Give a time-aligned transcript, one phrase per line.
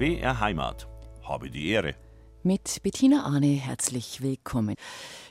[0.00, 0.88] BR Heimat.
[1.24, 1.94] Habe die Ehre.
[2.42, 4.76] Mit Bettina Arne herzlich willkommen.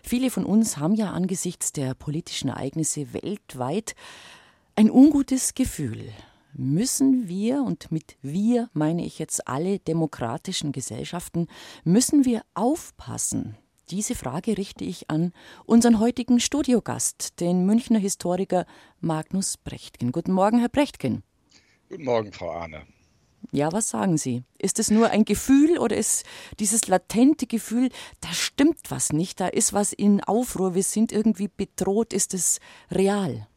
[0.04, 3.96] Viele von uns haben ja angesichts der politischen Ereignisse weltweit
[4.76, 6.12] ein ungutes Gefühl.
[6.54, 11.48] Müssen wir, und mit wir meine ich jetzt alle demokratischen Gesellschaften,
[11.84, 13.58] müssen wir aufpassen?
[13.90, 15.34] Diese Frage richte ich an
[15.66, 18.68] unseren heutigen Studiogast, den Münchner Historiker
[19.00, 20.12] Magnus Brechtgen.
[20.12, 21.24] Guten Morgen, Herr Brechtgen.
[21.90, 22.86] Guten Morgen, Frau Arne.
[23.52, 24.44] Ja, was sagen Sie?
[24.58, 26.26] Ist es nur ein Gefühl oder ist
[26.60, 27.90] dieses latente Gefühl,
[28.22, 32.60] da stimmt was nicht, da ist was in Aufruhr, wir sind irgendwie bedroht, ist es
[32.92, 33.48] real?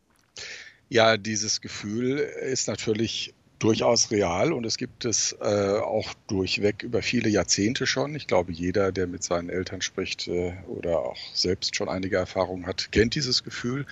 [0.88, 7.00] Ja, dieses Gefühl ist natürlich durchaus real und es gibt es äh, auch durchweg über
[7.00, 8.14] viele Jahrzehnte schon.
[8.16, 12.66] Ich glaube, jeder, der mit seinen Eltern spricht äh, oder auch selbst schon einige Erfahrungen
[12.66, 13.86] hat, kennt dieses Gefühl.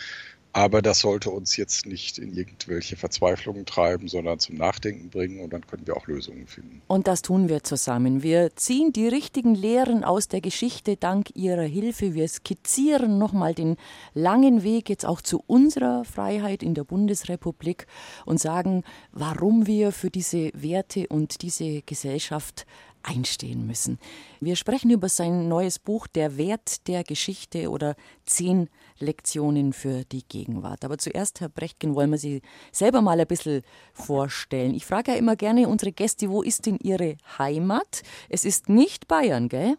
[0.52, 5.52] Aber das sollte uns jetzt nicht in irgendwelche Verzweiflungen treiben, sondern zum Nachdenken bringen und
[5.52, 6.82] dann können wir auch Lösungen finden.
[6.88, 8.22] Und das tun wir zusammen.
[8.22, 12.14] Wir ziehen die richtigen Lehren aus der Geschichte dank Ihrer Hilfe.
[12.14, 13.76] Wir skizzieren nochmal den
[14.12, 17.86] langen Weg jetzt auch zu unserer Freiheit in der Bundesrepublik
[18.26, 22.66] und sagen, warum wir für diese Werte und diese Gesellschaft
[23.02, 23.98] einstehen müssen.
[24.40, 30.24] Wir sprechen über sein neues Buch Der Wert der Geschichte oder zehn Lektionen für die
[30.26, 30.84] Gegenwart.
[30.84, 33.62] Aber zuerst, Herr Brechtgen, wollen wir Sie selber mal ein bisschen
[33.92, 34.74] vorstellen.
[34.74, 38.02] Ich frage ja immer gerne unsere Gäste, wo ist denn Ihre Heimat?
[38.28, 39.76] Es ist nicht Bayern, gell?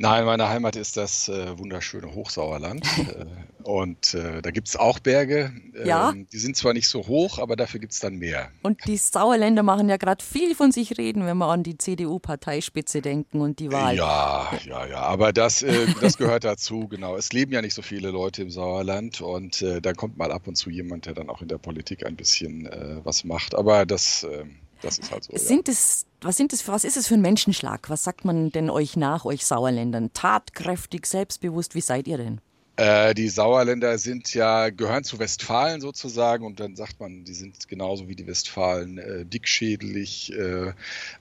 [0.00, 2.86] Nein, meine Heimat ist das äh, wunderschöne Hochsauerland.
[2.98, 3.26] äh,
[3.64, 5.52] und äh, da gibt es auch Berge.
[5.84, 6.10] Ja.
[6.10, 8.48] Ähm, die sind zwar nicht so hoch, aber dafür gibt es dann mehr.
[8.62, 13.02] Und die Sauerländer machen ja gerade viel von sich reden, wenn wir an die CDU-Parteispitze
[13.02, 13.96] denken und die Wahl.
[13.96, 15.00] Ja, ja, ja.
[15.00, 17.16] Aber das, äh, das gehört dazu, genau.
[17.16, 20.46] Es leben ja nicht so viele Leute im Sauerland und äh, da kommt mal ab
[20.46, 23.56] und zu jemand, der dann auch in der Politik ein bisschen äh, was macht.
[23.56, 25.36] Aber das ähm, das ist halt so.
[25.36, 25.72] Sind ja.
[25.72, 27.90] es, was, sind es, was ist es für ein Menschenschlag?
[27.90, 30.12] Was sagt man denn euch nach, euch Sauerländern?
[30.12, 32.40] Tatkräftig, selbstbewusst, wie seid ihr denn?
[32.78, 37.66] Äh, die Sauerländer sind ja, gehören zu Westfalen sozusagen und dann sagt man, die sind
[37.66, 40.72] genauso wie die Westfalen äh, dickschädelig, äh,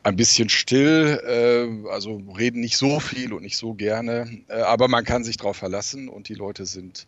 [0.04, 4.88] ein bisschen still, äh, also reden nicht so viel und nicht so gerne, äh, aber
[4.88, 7.08] man kann sich darauf verlassen und die Leute sind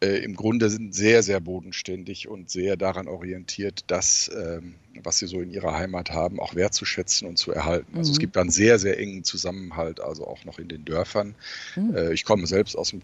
[0.00, 5.26] äh, im Grunde sind sehr, sehr bodenständig und sehr daran orientiert, das, ähm, was sie
[5.26, 7.96] so in ihrer Heimat haben, auch wertzuschätzen und zu erhalten.
[7.96, 8.12] Also mhm.
[8.12, 11.34] es gibt einen sehr, sehr engen Zusammenhalt, also auch noch in den Dörfern.
[11.76, 11.96] Mhm.
[11.96, 13.02] Äh, ich komme selbst aus dem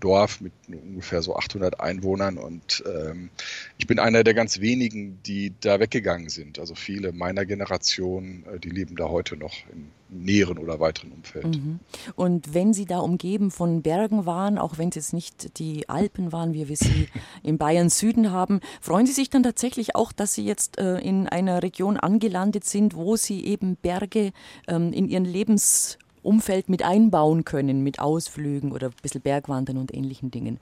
[0.00, 3.30] Dorf mit ungefähr so 800 Einwohnern und ähm,
[3.78, 6.58] ich bin einer der ganz wenigen, die da weggegangen sind.
[6.58, 11.46] Also viele meiner Generation, äh, die leben da heute noch im näheren oder weiteren Umfeld.
[11.46, 11.80] Mhm.
[12.16, 16.32] Und wenn Sie da umgeben von Bergen waren, auch wenn es jetzt nicht die Alpen
[16.32, 17.08] waren, wie wir sie
[17.42, 21.28] in Bayern Süden haben, freuen Sie sich dann tatsächlich auch, dass Sie jetzt äh, in
[21.28, 24.32] einer Region angelandet sind, wo Sie eben Berge
[24.66, 29.94] ähm, in Ihren Lebens Umfeld mit einbauen können, mit Ausflügen oder ein bisschen Bergwandern und
[29.94, 30.58] ähnlichen Dingen.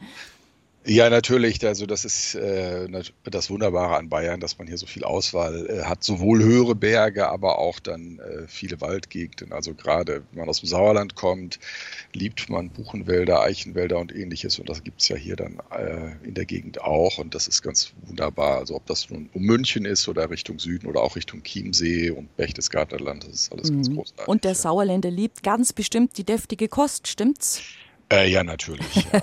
[0.88, 1.66] Ja, natürlich.
[1.66, 2.88] Also das ist äh,
[3.24, 6.04] das Wunderbare an Bayern, dass man hier so viel Auswahl äh, hat.
[6.04, 9.52] Sowohl höhere Berge, aber auch dann äh, viele Waldgegenden.
[9.52, 11.58] Also gerade wenn man aus dem Sauerland kommt,
[12.12, 14.60] liebt man Buchenwälder, Eichenwälder und ähnliches.
[14.60, 17.18] Und das gibt es ja hier dann äh, in der Gegend auch.
[17.18, 18.58] Und das ist ganz wunderbar.
[18.58, 22.34] Also ob das nun um München ist oder Richtung Süden oder auch Richtung Chiemsee und
[22.36, 23.76] Berchtesgadenerland, das ist alles mhm.
[23.76, 24.28] ganz großartig.
[24.28, 27.60] Und der Sauerländer liebt ganz bestimmt die deftige Kost, stimmt's?
[28.12, 29.06] Äh, ja, natürlich.
[29.12, 29.22] Ja.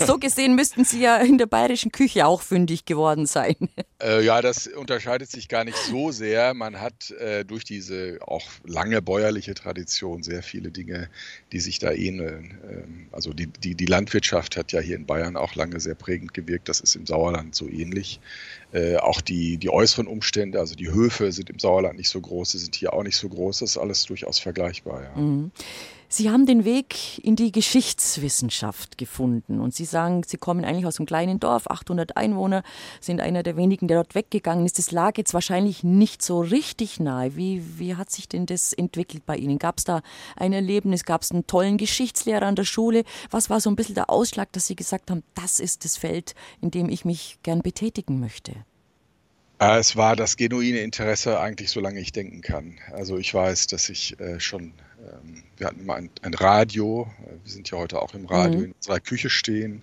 [0.06, 3.56] so gesehen müssten Sie ja in der bayerischen Küche auch fündig geworden sein.
[4.00, 6.54] Äh, ja, das unterscheidet sich gar nicht so sehr.
[6.54, 11.08] Man hat äh, durch diese auch lange bäuerliche Tradition sehr viele Dinge,
[11.52, 12.58] die sich da ähneln.
[12.70, 16.32] Ähm, also die, die, die Landwirtschaft hat ja hier in Bayern auch lange sehr prägend
[16.32, 16.68] gewirkt.
[16.68, 18.20] Das ist im Sauerland so ähnlich.
[18.72, 22.52] Äh, auch die, die äußeren Umstände, also die Höfe sind im Sauerland nicht so groß,
[22.52, 23.60] sie sind hier auch nicht so groß.
[23.60, 25.02] Das ist alles durchaus vergleichbar.
[25.02, 25.20] Ja.
[25.20, 25.50] Mhm.
[26.16, 30.98] Sie haben den Weg in die Geschichtswissenschaft gefunden und Sie sagen, Sie kommen eigentlich aus
[30.98, 32.62] einem kleinen Dorf, 800 Einwohner,
[33.02, 34.78] sind einer der wenigen, der dort weggegangen ist.
[34.78, 37.36] Das lag jetzt wahrscheinlich nicht so richtig nahe.
[37.36, 39.58] Wie, wie hat sich denn das entwickelt bei Ihnen?
[39.58, 40.00] Gab es da
[40.36, 41.04] ein Erlebnis?
[41.04, 43.04] Gab es einen tollen Geschichtslehrer an der Schule?
[43.30, 46.34] Was war so ein bisschen der Ausschlag, dass Sie gesagt haben, das ist das Feld,
[46.62, 48.52] in dem ich mich gern betätigen möchte?
[49.58, 52.78] Äh, es war das genuine Interesse eigentlich, solange ich denken kann.
[52.90, 54.72] Also ich weiß, dass ich äh, schon
[55.56, 58.64] wir hatten immer ein, ein, Radio, äh, wir sind ja heute auch im Radio, mhm.
[58.66, 59.82] in unserer Küche stehen.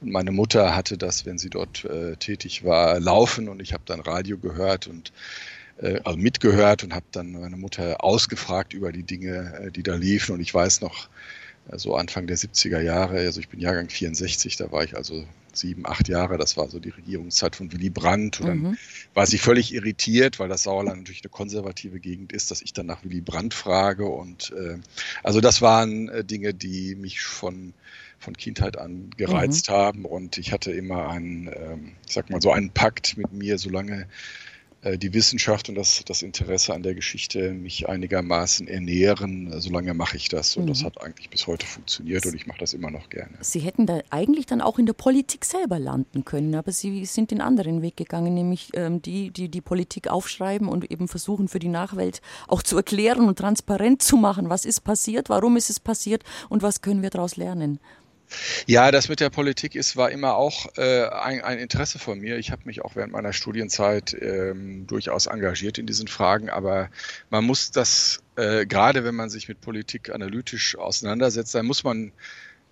[0.00, 3.84] Und meine Mutter hatte das, wenn sie dort äh, tätig war, laufen und ich habe
[3.86, 5.12] dann Radio gehört und
[5.78, 9.94] äh, also mitgehört und habe dann meine Mutter ausgefragt über die Dinge, äh, die da
[9.94, 10.34] liefen.
[10.34, 11.08] Und ich weiß noch,
[11.72, 13.16] so Anfang der 70er Jahre.
[13.18, 15.24] Also ich bin Jahrgang 64, da war ich also
[15.56, 16.38] sieben, acht Jahre.
[16.38, 18.40] Das war so die Regierungszeit von Willy Brandt.
[18.40, 18.78] Und dann mhm.
[19.14, 22.86] war sie völlig irritiert, weil das Sauerland natürlich eine konservative Gegend ist, dass ich dann
[22.86, 24.06] nach Willy Brandt frage.
[24.06, 24.78] Und äh,
[25.22, 27.74] also das waren äh, Dinge, die mich von
[28.24, 29.74] von Kindheit an gereizt mhm.
[29.74, 33.58] haben und ich hatte immer einen, ähm, ich sag mal so einen Pakt mit mir,
[33.58, 34.06] solange
[34.98, 40.28] die Wissenschaft und das, das Interesse an der Geschichte mich einigermaßen ernähren, solange mache ich
[40.28, 40.56] das.
[40.56, 40.68] Und mhm.
[40.68, 43.32] das hat eigentlich bis heute funktioniert und ich mache das immer noch gerne.
[43.40, 47.30] Sie hätten da eigentlich dann auch in der Politik selber landen können, aber Sie sind
[47.30, 51.58] den anderen Weg gegangen, nämlich ähm, die, die die Politik aufschreiben und eben versuchen für
[51.58, 55.80] die Nachwelt auch zu erklären und transparent zu machen, was ist passiert, warum ist es
[55.80, 57.80] passiert und was können wir daraus lernen.
[58.66, 62.38] Ja, das mit der Politik ist, war immer auch äh, ein, ein, Interesse von mir.
[62.38, 66.90] Ich habe mich auch während meiner Studienzeit ähm, durchaus engagiert in diesen Fragen, aber
[67.30, 72.12] man muss das, äh, gerade wenn man sich mit Politik analytisch auseinandersetzt, dann muss man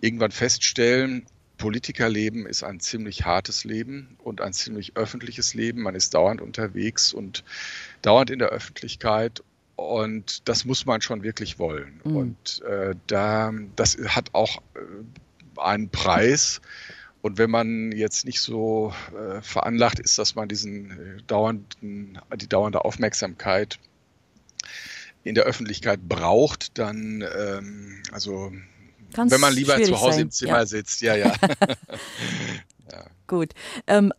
[0.00, 1.26] irgendwann feststellen,
[1.58, 5.82] Politikerleben ist ein ziemlich hartes Leben und ein ziemlich öffentliches Leben.
[5.82, 7.44] Man ist dauernd unterwegs und
[8.00, 9.44] dauernd in der Öffentlichkeit
[9.76, 12.00] und das muss man schon wirklich wollen.
[12.04, 12.16] Mhm.
[12.16, 14.80] Und äh, da, das hat auch äh,
[15.56, 16.60] einen Preis.
[17.20, 22.48] Und wenn man jetzt nicht so äh, veranlagt ist, dass man diesen äh, dauernden, die
[22.48, 23.78] dauernde Aufmerksamkeit
[25.22, 28.52] in der Öffentlichkeit braucht, dann, ähm, also
[29.12, 30.22] Kann's wenn man lieber zu Hause sein.
[30.22, 30.66] im Zimmer ja.
[30.66, 31.32] sitzt, ja, ja.
[32.90, 33.06] ja.
[33.26, 33.52] Gut.
[33.86, 34.12] Ähm,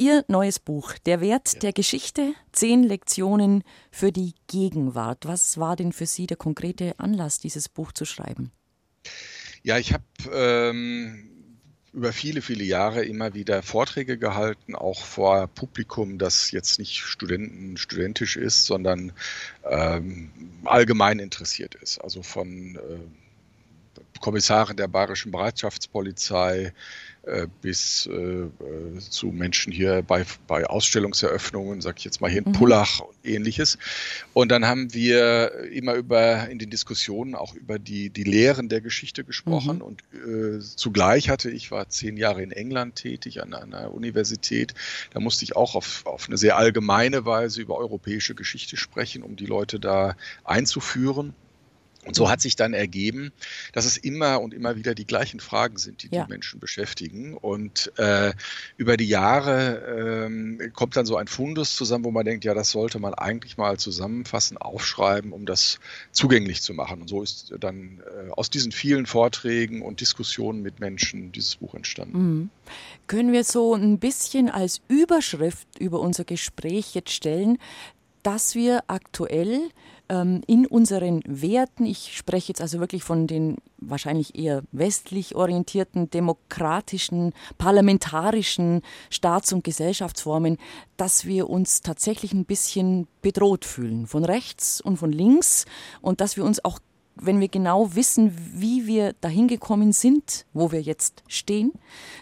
[0.00, 1.58] Ihr neues Buch, Der Wert ja.
[1.58, 5.26] der Geschichte, zehn Lektionen für die Gegenwart.
[5.26, 8.50] Was war denn für Sie der konkrete Anlass, dieses Buch zu schreiben?
[9.62, 11.30] Ja, ich habe ähm,
[11.92, 17.76] über viele, viele Jahre immer wieder Vorträge gehalten, auch vor Publikum, das jetzt nicht Studenten,
[17.76, 19.12] studentisch ist, sondern
[19.68, 20.30] ähm,
[20.64, 21.98] allgemein interessiert ist.
[21.98, 26.72] Also von äh, Kommissaren der Bayerischen Bereitschaftspolizei,
[27.62, 28.48] bis äh, äh,
[28.98, 32.52] zu Menschen hier bei, bei Ausstellungseröffnungen, sag ich jetzt mal hier in mhm.
[32.52, 33.78] Pullach und ähnliches.
[34.32, 38.80] Und dann haben wir immer über in den Diskussionen auch über die, die Lehren der
[38.80, 39.76] Geschichte gesprochen.
[39.76, 39.82] Mhm.
[39.82, 44.74] Und äh, zugleich hatte ich, war zehn Jahre in England tätig an einer Universität.
[45.12, 49.36] Da musste ich auch auf, auf eine sehr allgemeine Weise über europäische Geschichte sprechen, um
[49.36, 51.34] die Leute da einzuführen.
[52.10, 53.30] Und so hat sich dann ergeben,
[53.72, 56.24] dass es immer und immer wieder die gleichen Fragen sind, die ja.
[56.24, 57.36] die Menschen beschäftigen.
[57.36, 58.32] Und äh,
[58.76, 62.72] über die Jahre ähm, kommt dann so ein Fundus zusammen, wo man denkt, ja, das
[62.72, 65.78] sollte man eigentlich mal zusammenfassen, aufschreiben, um das
[66.10, 67.02] zugänglich zu machen.
[67.02, 71.74] Und so ist dann äh, aus diesen vielen Vorträgen und Diskussionen mit Menschen dieses Buch
[71.74, 72.18] entstanden.
[72.18, 72.50] Mhm.
[73.06, 77.58] Können wir so ein bisschen als Überschrift über unser Gespräch jetzt stellen,
[78.24, 79.70] dass wir aktuell
[80.10, 87.32] in unseren Werten, ich spreche jetzt also wirklich von den wahrscheinlich eher westlich orientierten, demokratischen,
[87.58, 90.58] parlamentarischen Staats- und Gesellschaftsformen,
[90.96, 95.64] dass wir uns tatsächlich ein bisschen bedroht fühlen, von rechts und von links.
[96.00, 96.80] Und dass wir uns auch
[97.22, 101.72] wenn wir genau wissen, wie wir dahin gekommen sind, wo wir jetzt stehen,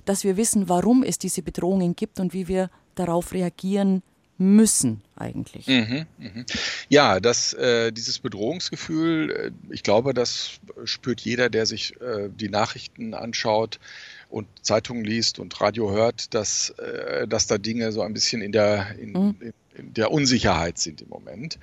[0.05, 4.02] dass wir wissen, warum es diese Bedrohungen gibt und wie wir darauf reagieren
[4.38, 5.67] müssen eigentlich.
[5.67, 6.44] Mhm, mh.
[6.88, 12.49] Ja, das, äh, dieses Bedrohungsgefühl, äh, ich glaube, das spürt jeder, der sich äh, die
[12.49, 13.81] Nachrichten anschaut
[14.31, 18.52] und Zeitungen liest und Radio hört, dass, äh, dass da Dinge so ein bisschen in
[18.52, 19.37] der, in, mhm.
[19.76, 21.59] in der Unsicherheit sind im Moment.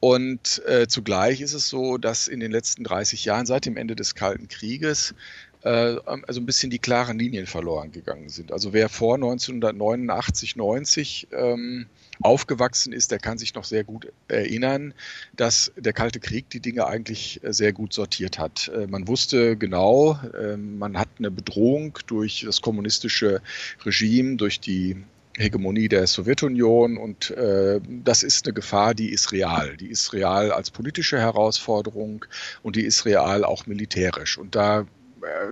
[0.00, 3.94] Und äh, zugleich ist es so, dass in den letzten 30 Jahren, seit dem Ende
[3.94, 5.14] des Kalten Krieges,
[5.60, 8.52] also ein bisschen die klaren Linien verloren gegangen sind.
[8.52, 11.86] Also wer vor 1989, 90 ähm,
[12.20, 14.94] aufgewachsen ist, der kann sich noch sehr gut erinnern,
[15.36, 18.70] dass der Kalte Krieg die Dinge eigentlich äh, sehr gut sortiert hat.
[18.74, 23.40] Äh, man wusste genau, ähm, man hat eine Bedrohung durch das kommunistische
[23.84, 24.96] Regime, durch die
[25.38, 29.76] Hegemonie der Sowjetunion und äh, das ist eine Gefahr, die ist real.
[29.76, 32.24] Die ist real als politische Herausforderung
[32.62, 34.36] und die ist real auch militärisch.
[34.36, 34.86] Und da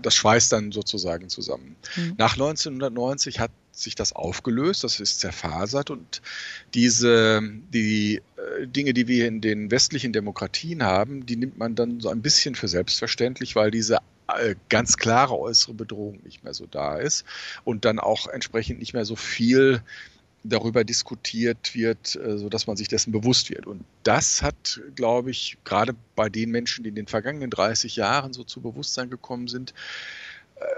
[0.02, 1.76] das schweißt dann sozusagen zusammen.
[1.96, 2.14] Mhm.
[2.18, 6.22] Nach 1990 hat sich das aufgelöst, das ist zerfasert und
[6.74, 7.42] diese,
[7.72, 12.08] die äh, Dinge, die wir in den westlichen Demokratien haben, die nimmt man dann so
[12.08, 16.96] ein bisschen für selbstverständlich, weil diese äh, ganz klare äußere Bedrohung nicht mehr so da
[16.96, 17.24] ist
[17.64, 19.82] und dann auch entsprechend nicht mehr so viel
[20.48, 23.66] darüber diskutiert wird, äh, so dass man sich dessen bewusst wird.
[23.66, 28.32] Und das hat, glaube ich, gerade bei den Menschen, die in den vergangenen 30 Jahren
[28.32, 29.74] so zu Bewusstsein gekommen sind,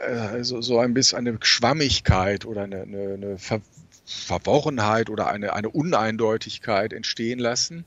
[0.06, 3.60] also so ein bisschen eine Schwammigkeit oder eine, eine, eine Ver
[4.10, 7.84] Verworrenheit oder eine, eine Uneindeutigkeit entstehen lassen.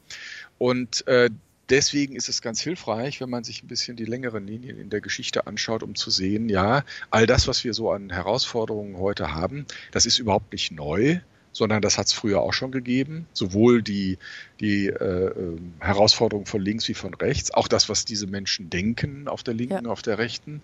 [0.59, 1.31] Und äh,
[1.71, 5.01] deswegen ist es ganz hilfreich, wenn man sich ein bisschen die längeren Linien in der
[5.01, 9.65] Geschichte anschaut, um zu sehen, ja, all das, was wir so an Herausforderungen heute haben,
[9.91, 13.27] das ist überhaupt nicht neu sondern das hat es früher auch schon gegeben.
[13.33, 14.17] Sowohl die,
[14.59, 19.27] die äh, ähm, Herausforderungen von links wie von rechts, auch das, was diese Menschen denken
[19.27, 19.91] auf der linken, ja.
[19.91, 20.61] auf der rechten.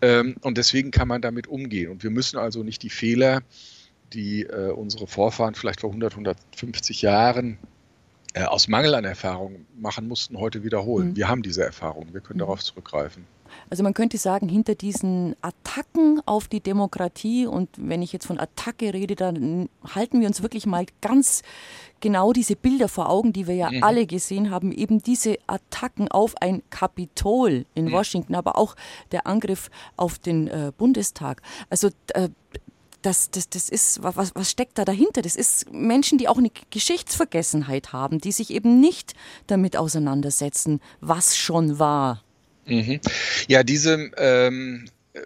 [0.00, 1.90] Ähm, und deswegen kann man damit umgehen.
[1.90, 3.42] Und wir müssen also nicht die Fehler,
[4.12, 7.58] die äh, unsere Vorfahren vielleicht vor 100, 150 Jahren
[8.34, 11.10] äh, aus Mangel an Erfahrung machen mussten, heute wiederholen.
[11.10, 11.16] Mhm.
[11.16, 12.42] Wir haben diese Erfahrung, wir können mhm.
[12.42, 13.26] darauf zurückgreifen.
[13.68, 18.38] Also man könnte sagen, hinter diesen Attacken auf die Demokratie, und wenn ich jetzt von
[18.38, 21.42] Attacke rede, dann halten wir uns wirklich mal ganz
[22.00, 23.84] genau diese Bilder vor Augen, die wir ja mhm.
[23.84, 27.92] alle gesehen haben, eben diese Attacken auf ein Kapitol in mhm.
[27.92, 28.76] Washington, aber auch
[29.12, 31.42] der Angriff auf den äh, Bundestag.
[31.68, 32.30] Also äh,
[33.02, 35.22] das, das, das ist, was, was steckt da dahinter?
[35.22, 39.14] Das ist Menschen, die auch eine Geschichtsvergessenheit haben, die sich eben nicht
[39.46, 42.22] damit auseinandersetzen, was schon war.
[42.70, 43.00] Mhm.
[43.48, 45.20] Ja, diese ähm, äh,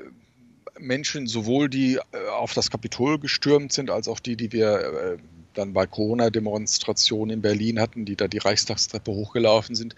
[0.79, 5.17] Menschen, sowohl die äh, auf das Kapitol gestürmt sind, als auch die, die wir äh,
[5.53, 9.95] dann bei Corona-Demonstrationen in Berlin hatten, die da die Reichstagstreppe hochgelaufen sind,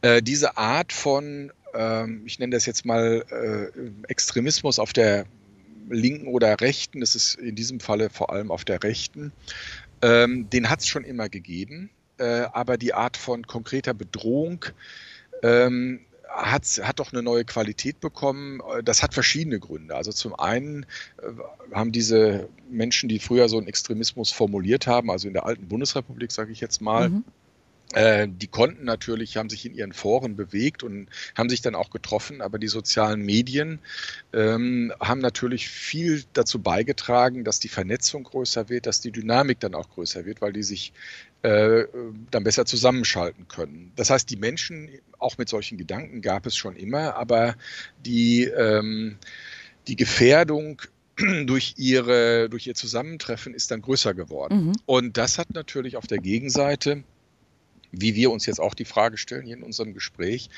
[0.00, 5.26] äh, diese Art von, ähm, ich nenne das jetzt mal äh, Extremismus auf der
[5.90, 9.32] linken oder rechten, das ist in diesem Falle vor allem auf der rechten,
[10.02, 14.64] ähm, den hat es schon immer gegeben, aber die Art von konkreter Bedrohung
[15.42, 16.00] ähm,
[16.36, 18.60] hat, hat doch eine neue Qualität bekommen.
[18.84, 19.94] Das hat verschiedene Gründe.
[19.94, 20.84] Also zum einen
[21.22, 25.68] äh, haben diese Menschen, die früher so einen Extremismus formuliert haben, also in der alten
[25.68, 27.24] Bundesrepublik, sage ich jetzt mal, mhm.
[27.92, 31.90] Äh, die konnten natürlich, haben sich in ihren Foren bewegt und haben sich dann auch
[31.90, 33.78] getroffen, aber die sozialen Medien
[34.32, 39.74] ähm, haben natürlich viel dazu beigetragen, dass die Vernetzung größer wird, dass die Dynamik dann
[39.74, 40.92] auch größer wird, weil die sich
[41.42, 41.84] äh,
[42.30, 43.92] dann besser zusammenschalten können.
[43.94, 47.54] Das heißt, die Menschen, auch mit solchen Gedanken gab es schon immer, aber
[48.04, 49.16] die, ähm,
[49.86, 50.82] die Gefährdung
[51.46, 54.66] durch ihre, durch ihr Zusammentreffen ist dann größer geworden.
[54.66, 54.72] Mhm.
[54.86, 57.04] Und das hat natürlich auf der Gegenseite
[58.00, 60.48] wie wir uns jetzt auch die Frage stellen hier in unserem Gespräch,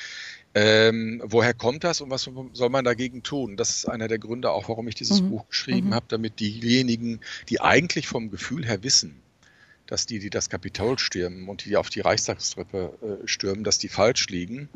[0.54, 3.56] ähm, woher kommt das und was soll man dagegen tun?
[3.56, 5.30] Das ist einer der Gründe auch, warum ich dieses mhm.
[5.30, 5.94] Buch geschrieben mhm.
[5.94, 9.20] habe, damit diejenigen, die eigentlich vom Gefühl her wissen,
[9.86, 13.88] dass die, die das Kapitol stürmen und die auf die Reichstagstreppe äh, stürmen, dass die
[13.88, 14.68] falsch liegen,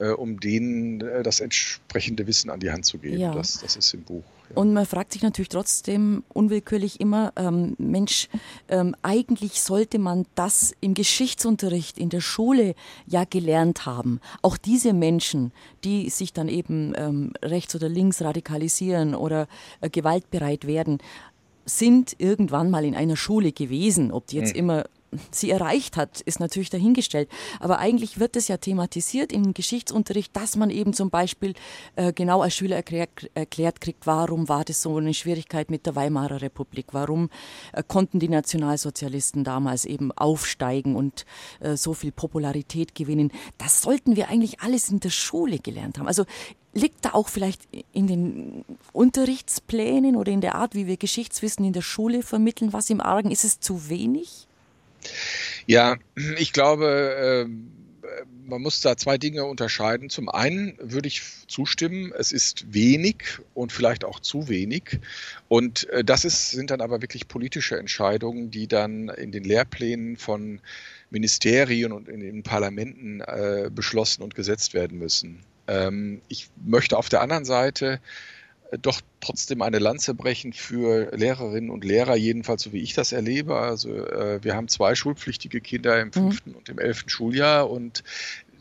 [0.00, 3.18] äh, um denen äh, das entsprechende Wissen an die Hand zu geben.
[3.18, 3.34] Ja.
[3.34, 4.24] Das, das ist im Buch.
[4.54, 8.28] Und man fragt sich natürlich trotzdem unwillkürlich immer, ähm, Mensch,
[8.68, 12.74] ähm, eigentlich sollte man das im Geschichtsunterricht in der Schule
[13.06, 14.20] ja gelernt haben.
[14.42, 15.52] Auch diese Menschen,
[15.84, 19.46] die sich dann eben ähm, rechts oder links radikalisieren oder
[19.82, 20.98] äh, gewaltbereit werden,
[21.64, 24.10] sind irgendwann mal in einer Schule gewesen.
[24.10, 24.60] Ob die jetzt mhm.
[24.60, 24.84] immer
[25.30, 27.28] sie erreicht hat, ist natürlich dahingestellt.
[27.58, 31.54] Aber eigentlich wird es ja thematisiert im Geschichtsunterricht, dass man eben zum Beispiel
[31.96, 35.96] äh, genau als Schüler erklärt, erklärt, kriegt, warum war das so eine Schwierigkeit mit der
[35.96, 37.30] Weimarer Republik, warum
[37.72, 41.24] äh, konnten die Nationalsozialisten damals eben aufsteigen und
[41.60, 43.32] äh, so viel Popularität gewinnen.
[43.58, 46.06] Das sollten wir eigentlich alles in der Schule gelernt haben.
[46.06, 46.24] Also
[46.72, 47.62] liegt da auch vielleicht
[47.92, 52.90] in den Unterrichtsplänen oder in der Art, wie wir Geschichtswissen in der Schule vermitteln, was
[52.90, 53.30] im Argen?
[53.30, 54.46] Ist es zu wenig?
[55.66, 55.96] Ja,
[56.38, 57.80] ich glaube, ähm,
[58.50, 60.10] man muss da zwei Dinge unterscheiden.
[60.10, 64.98] Zum einen würde ich zustimmen, es ist wenig und vielleicht auch zu wenig.
[65.48, 70.16] Und äh, das ist, sind dann aber wirklich politische Entscheidungen, die dann in den Lehrplänen
[70.16, 70.60] von
[71.10, 75.40] Ministerien und in den Parlamenten äh, beschlossen und gesetzt werden müssen.
[75.66, 78.00] Ähm, ich möchte auf der anderen Seite
[78.78, 83.56] doch trotzdem eine Lanze brechen für Lehrerinnen und Lehrer, jedenfalls so wie ich das erlebe.
[83.56, 86.12] Also äh, wir haben zwei schulpflichtige Kinder im mhm.
[86.12, 86.56] fünften mhm.
[86.56, 88.04] und im elften Schuljahr und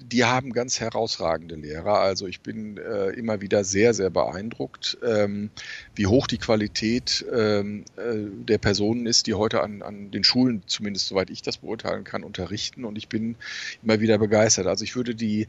[0.02, 2.00] die haben ganz herausragende Lehrer.
[2.00, 5.50] Also ich bin äh, immer wieder sehr, sehr beeindruckt, ähm,
[5.94, 10.64] wie hoch die Qualität ähm, äh, der Personen ist, die heute an, an den Schulen,
[10.68, 12.86] zumindest soweit ich das beurteilen kann, unterrichten.
[12.86, 13.36] Und ich bin
[13.84, 14.68] immer wieder begeistert.
[14.68, 15.48] Also ich würde die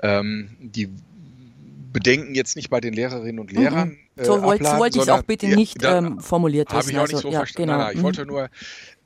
[0.00, 0.90] ähm, die
[1.92, 3.98] Bedenken jetzt nicht bei den Lehrerinnen und Lehrern.
[4.16, 4.24] Mhm.
[4.24, 6.78] So, äh, so wollte ich es auch bitte nicht ja, ähm, formuliert wissen.
[6.78, 7.70] Habe ich auch nicht also, so ja, verstanden.
[7.70, 7.82] Genau.
[7.82, 8.02] Nein, ich mhm.
[8.02, 8.50] wollte nur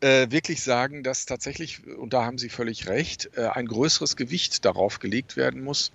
[0.00, 4.64] äh, wirklich sagen, dass tatsächlich, und da haben Sie völlig recht, äh, ein größeres Gewicht
[4.64, 5.92] darauf gelegt werden muss,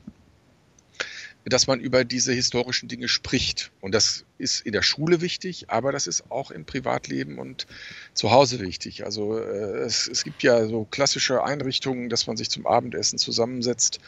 [1.50, 3.72] dass man über diese historischen Dinge spricht.
[3.79, 7.67] Und das ist in der Schule wichtig, aber das ist auch im Privatleben und
[8.13, 9.06] zu Hause wichtig.
[9.06, 14.00] Also äh, es, es, gibt ja so klassische Einrichtungen, dass man sich zum Abendessen zusammensetzt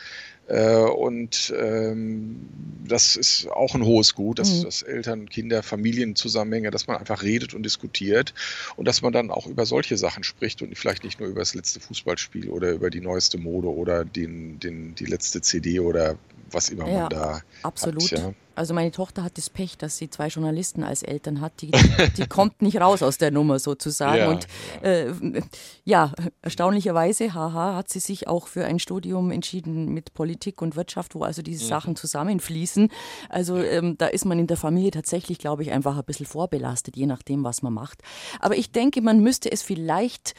[0.51, 2.47] und ähm,
[2.87, 4.63] das ist auch ein hohes Gut, dass, mhm.
[4.63, 8.33] dass Eltern, Kinder, Familienzusammenhänge, dass man einfach redet und diskutiert
[8.75, 11.53] und dass man dann auch über solche Sachen spricht und vielleicht nicht nur über das
[11.53, 16.17] letzte Fußballspiel oder über die neueste Mode oder den, den, die letzte CD oder
[16.53, 18.11] was immer ja, man da absolut.
[18.11, 18.33] Hat, ja.
[18.59, 21.61] Also meine Tochter hat das Pech, dass sie zwei Journalisten als Eltern hat.
[21.61, 21.71] Die,
[22.17, 24.17] die kommt nicht raus aus der Nummer sozusagen.
[24.17, 24.47] Ja, und
[24.83, 24.89] ja.
[24.89, 25.41] Äh,
[25.85, 31.15] ja, erstaunlicherweise, haha, hat sie sich auch für ein Studium entschieden mit Politik und Wirtschaft,
[31.15, 31.69] wo also diese mhm.
[31.69, 32.91] Sachen zusammenfließen.
[33.29, 36.97] Also ähm, da ist man in der Familie tatsächlich, glaube ich, einfach ein bisschen vorbelastet,
[36.97, 38.01] je nachdem, was man macht.
[38.41, 40.33] Aber ich denke, man müsste es vielleicht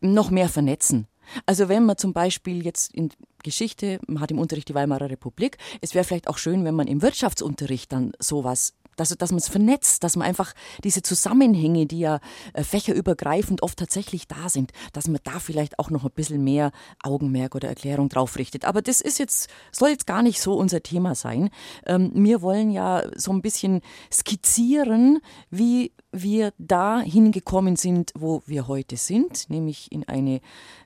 [0.00, 1.08] noch mehr vernetzen.
[1.46, 3.10] Also wenn man zum Beispiel jetzt in
[3.42, 6.86] Geschichte, man hat im Unterricht die Weimarer Republik, es wäre vielleicht auch schön, wenn man
[6.86, 12.00] im Wirtschaftsunterricht dann sowas dass, dass man es vernetzt, dass man einfach diese Zusammenhänge, die
[12.00, 12.20] ja
[12.52, 16.72] äh, fächerübergreifend oft tatsächlich da sind, dass man da vielleicht auch noch ein bisschen mehr
[17.02, 18.64] Augenmerk oder Erklärung drauf richtet.
[18.64, 21.50] Aber das ist jetzt, soll jetzt gar nicht so unser Thema sein.
[21.86, 23.80] Ähm, wir wollen ja so ein bisschen
[24.12, 25.20] skizzieren,
[25.50, 30.40] wie wir da hingekommen sind, wo wir heute sind, nämlich in eine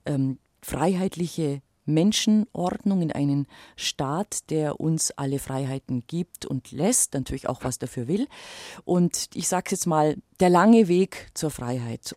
[0.07, 7.65] ähm, freiheitliche Menschenordnung, in einen Staat, der uns alle Freiheiten gibt und lässt, natürlich auch
[7.65, 8.29] was dafür will.
[8.85, 12.15] Und ich sage jetzt mal, der lange Weg zur Freiheit.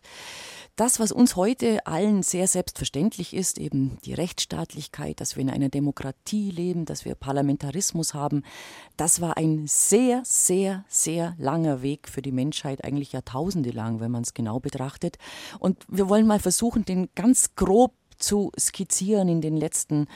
[0.76, 5.68] Das, was uns heute allen sehr selbstverständlich ist, eben die Rechtsstaatlichkeit, dass wir in einer
[5.68, 8.42] Demokratie leben, dass wir Parlamentarismus haben,
[8.96, 14.10] das war ein sehr, sehr, sehr langer Weg für die Menschheit, eigentlich Jahrtausende lang, wenn
[14.10, 15.18] man es genau betrachtet.
[15.58, 20.06] Und wir wollen mal versuchen, den ganz grob zu skizzieren in den letzten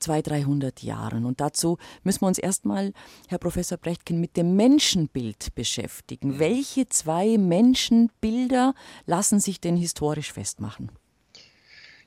[0.00, 1.24] 200, 300 Jahren.
[1.24, 2.92] Und dazu müssen wir uns erstmal,
[3.28, 6.38] Herr Professor Brechtken, mit dem Menschenbild beschäftigen.
[6.38, 8.74] Welche zwei Menschenbilder
[9.06, 10.90] lassen sich denn historisch festmachen?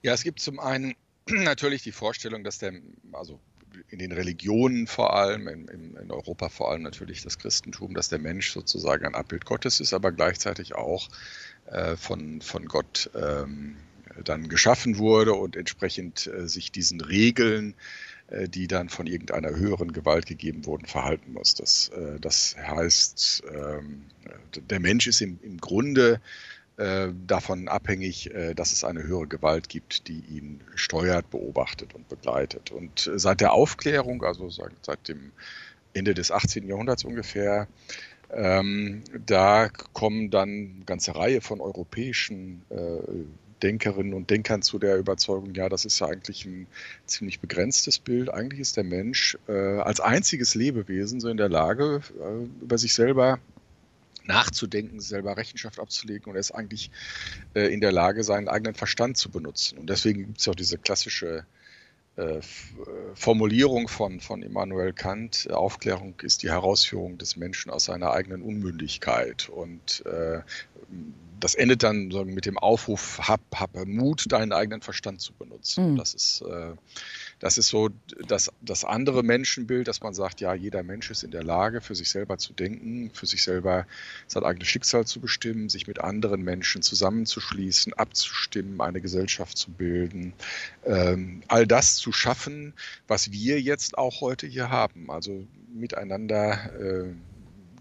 [0.01, 0.95] Ja, es gibt zum einen
[1.27, 2.73] natürlich die Vorstellung, dass der,
[3.13, 3.39] also
[3.89, 8.19] in den Religionen vor allem, in, in, Europa vor allem natürlich das Christentum, dass der
[8.19, 11.09] Mensch sozusagen ein Abbild Gottes ist, aber gleichzeitig auch
[11.67, 13.77] äh, von, von Gott ähm,
[14.23, 17.75] dann geschaffen wurde und entsprechend äh, sich diesen Regeln,
[18.27, 21.53] äh, die dann von irgendeiner höheren Gewalt gegeben wurden, verhalten muss.
[21.53, 24.03] Das, äh, das heißt, ähm,
[24.69, 26.21] der Mensch ist im, im Grunde
[27.25, 32.69] davon abhängig, dass es eine höhere Gewalt gibt, die ihn steuert, beobachtet und begleitet.
[32.69, 35.31] Und seit der Aufklärung, also seit dem
[35.95, 36.67] Ende des 18.
[36.67, 37.67] Jahrhunderts ungefähr,
[38.31, 42.75] ähm, da kommen dann eine ganze Reihe von europäischen äh,
[43.63, 46.67] Denkerinnen und Denkern zu der Überzeugung, ja, das ist ja eigentlich ein
[47.05, 48.29] ziemlich begrenztes Bild.
[48.29, 52.93] Eigentlich ist der Mensch äh, als einziges Lebewesen so in der Lage, äh, über sich
[52.93, 53.39] selber
[54.25, 56.91] nachzudenken, selber Rechenschaft abzulegen und er ist eigentlich
[57.53, 59.77] äh, in der Lage, seinen eigenen Verstand zu benutzen.
[59.77, 61.45] Und deswegen gibt es auch diese klassische
[62.17, 62.41] äh,
[63.13, 69.49] Formulierung von, von Immanuel Kant, Aufklärung ist die Herausführung des Menschen aus seiner eigenen Unmündigkeit.
[69.49, 70.41] Und äh,
[71.39, 75.93] das endet dann mit dem Aufruf, hab, hab Mut, deinen eigenen Verstand zu benutzen.
[75.93, 75.97] Mhm.
[75.97, 76.73] Das ist, äh,
[77.39, 77.89] das ist so
[78.27, 81.95] das, das andere Menschenbild, dass man sagt, ja, jeder Mensch ist in der Lage, für
[81.95, 83.85] sich selber zu denken, für sich selber
[84.27, 90.33] sein eigenes Schicksal zu bestimmen, sich mit anderen Menschen zusammenzuschließen, abzustimmen, eine Gesellschaft zu bilden,
[90.85, 92.73] ähm, all das zu schaffen,
[93.07, 95.11] was wir jetzt auch heute hier haben.
[95.11, 97.13] Also miteinander äh,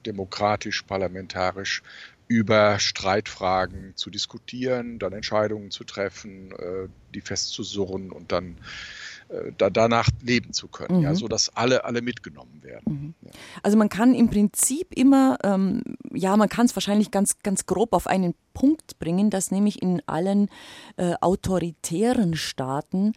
[0.04, 1.82] demokratisch, parlamentarisch
[2.28, 8.58] über Streitfragen zu diskutieren, dann Entscheidungen zu treffen, äh, die festzusurren und dann
[9.28, 11.02] äh, da, danach leben zu können, mhm.
[11.04, 12.92] ja, sodass alle, alle mitgenommen werden.
[12.92, 13.14] Mhm.
[13.22, 13.30] Ja.
[13.62, 17.92] Also man kann im Prinzip immer, ähm, ja, man kann es wahrscheinlich ganz, ganz grob
[17.92, 20.48] auf einen Punkt bringen, dass nämlich in allen
[20.96, 23.12] äh, autoritären Staaten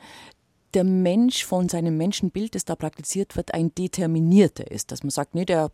[0.74, 4.92] der Mensch von seinem Menschenbild, das da praktiziert wird, ein determinierter ist.
[4.92, 5.72] Dass man sagt, nee, der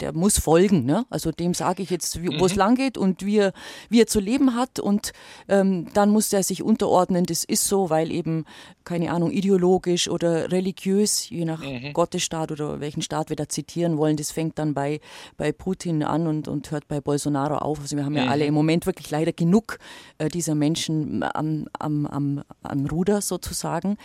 [0.00, 0.84] der muss folgen.
[0.84, 1.06] Ne?
[1.10, 2.58] Also dem sage ich jetzt, wo es mhm.
[2.58, 3.52] lang geht und wie er,
[3.88, 4.78] wie er zu leben hat.
[4.78, 5.12] Und
[5.48, 7.24] ähm, dann muss er sich unterordnen.
[7.24, 8.44] Das ist so, weil eben,
[8.84, 11.92] keine Ahnung, ideologisch oder religiös, je nach mhm.
[11.92, 15.00] Gottesstaat oder welchen Staat wir da zitieren wollen, das fängt dann bei,
[15.36, 17.80] bei Putin an und, und hört bei Bolsonaro auf.
[17.80, 18.18] Also wir haben mhm.
[18.18, 19.78] ja alle im Moment wirklich leider genug
[20.18, 23.96] äh, dieser Menschen am, am, am, am Ruder sozusagen.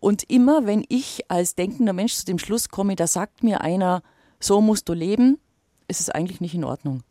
[0.00, 4.02] Und immer, wenn ich als denkender Mensch zu dem Schluss komme, da sagt mir einer,
[4.40, 5.38] so musst du leben,
[5.88, 7.02] ist es eigentlich nicht in Ordnung.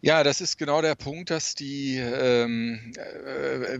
[0.00, 3.78] Ja, das ist genau der Punkt, dass die, ähm, äh,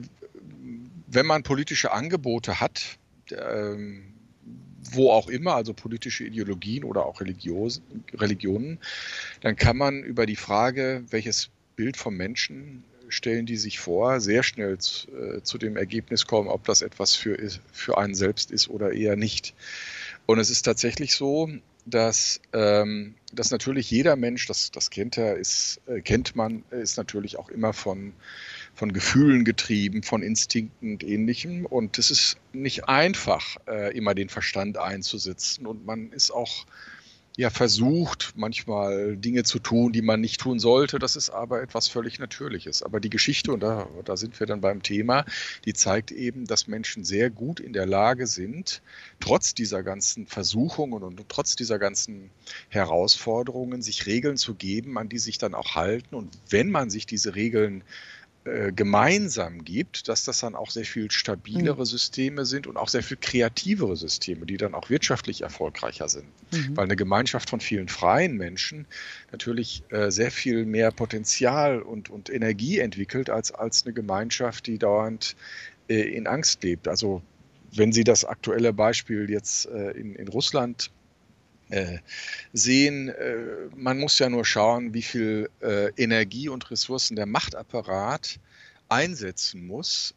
[1.09, 2.99] wenn man politische Angebote hat,
[3.33, 4.15] ähm,
[4.93, 7.83] wo auch immer, also politische Ideologien oder auch Religios,
[8.15, 8.79] Religionen,
[9.41, 14.43] dann kann man über die Frage, welches Bild vom Menschen stellen die sich vor, sehr
[14.43, 17.37] schnell zu, äh, zu dem Ergebnis kommen, ob das etwas für,
[17.73, 19.55] für einen selbst ist oder eher nicht.
[20.27, 21.51] Und es ist tatsächlich so,
[21.85, 26.97] dass, ähm, dass natürlich jeder Mensch, das, das kennt er, ist, äh, kennt man, ist
[26.97, 28.13] natürlich auch immer von,
[28.75, 31.67] von Gefühlen getrieben, von Instinkten und ähnlichem.
[31.67, 35.67] Und es ist nicht einfach, äh, immer den Verstand einzusetzen.
[35.67, 36.67] Und man ist auch
[37.37, 40.99] ja versucht, manchmal Dinge zu tun, die man nicht tun sollte.
[40.99, 42.83] Das ist aber etwas völlig Natürliches.
[42.83, 45.25] Aber die Geschichte, und da, da sind wir dann beim Thema,
[45.65, 48.83] die zeigt eben, dass Menschen sehr gut in der Lage sind,
[49.21, 52.31] trotz dieser ganzen Versuchungen und trotz dieser ganzen
[52.69, 56.15] Herausforderungen, sich Regeln zu geben, an die sich dann auch halten.
[56.15, 57.83] Und wenn man sich diese Regeln
[58.45, 61.85] äh, gemeinsam gibt, dass das dann auch sehr viel stabilere mhm.
[61.85, 66.27] Systeme sind und auch sehr viel kreativere Systeme, die dann auch wirtschaftlich erfolgreicher sind.
[66.53, 66.77] Mhm.
[66.77, 68.87] Weil eine Gemeinschaft von vielen freien Menschen
[69.31, 74.79] natürlich äh, sehr viel mehr Potenzial und, und Energie entwickelt als, als eine Gemeinschaft, die
[74.79, 75.37] dauernd
[75.89, 76.89] äh, in Angst lebt.
[76.89, 77.23] Also
[77.71, 80.91] wenn Sie das aktuelle Beispiel jetzt äh, in, in Russland
[81.73, 81.99] äh,
[82.53, 83.09] sehen.
[83.09, 83.37] Äh,
[83.75, 88.39] man muss ja nur schauen, wie viel äh, Energie und Ressourcen der Machtapparat
[88.89, 90.15] einsetzen muss,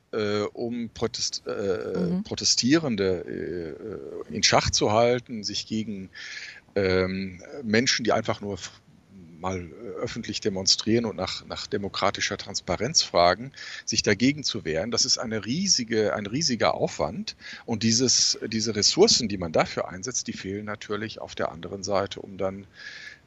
[0.52, 2.24] um Protest, mhm.
[2.24, 6.10] Protestierende in Schach zu halten, sich gegen
[6.76, 8.58] ähm, Menschen, die einfach nur
[9.46, 13.52] mal äh, öffentlich demonstrieren und nach, nach demokratischer Transparenz fragen,
[13.86, 17.36] sich dagegen zu wehren, das ist eine riesige, ein riesiger Aufwand.
[17.66, 22.22] Und dieses, diese Ressourcen, die man dafür einsetzt, die fehlen natürlich auf der anderen Seite,
[22.22, 22.66] um dann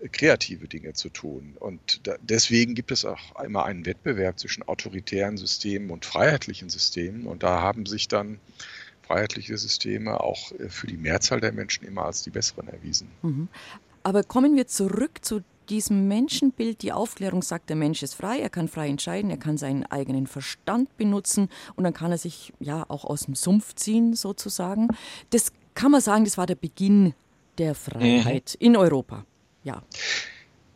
[0.01, 1.55] äh, kreative Dinge zu tun.
[1.61, 7.27] Und da, deswegen gibt es auch immer einen Wettbewerb zwischen autoritären Systemen und freiheitlichen Systemen.
[7.29, 8.41] Und da haben sich dann
[9.07, 13.09] freiheitliche Systeme auch äh, für die Mehrzahl der Menschen immer als die besseren erwiesen.
[13.23, 13.49] Mhm.
[14.03, 18.51] Aber kommen wir zurück zu diesem Menschenbild, die Aufklärung sagt, der Mensch ist frei, er
[18.51, 22.85] kann frei entscheiden, er kann seinen eigenen Verstand benutzen und dann kann er sich ja
[22.89, 24.89] auch aus dem Sumpf ziehen, sozusagen.
[25.31, 27.15] Das kann man sagen, das war der Beginn
[27.59, 28.67] der Freiheit mhm.
[28.67, 29.25] in Europa.
[29.65, 29.83] Ja.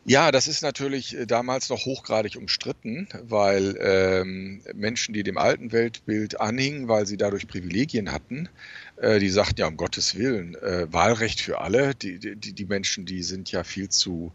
[0.05, 5.71] Ja, das ist natürlich äh, damals noch hochgradig umstritten, weil ähm, Menschen, die dem alten
[5.71, 8.49] Weltbild anhingen, weil sie dadurch Privilegien hatten,
[8.97, 11.95] äh, die sagten ja um Gottes Willen, äh, Wahlrecht für alle.
[11.95, 14.33] Die, die, die Menschen, die sind ja viel zu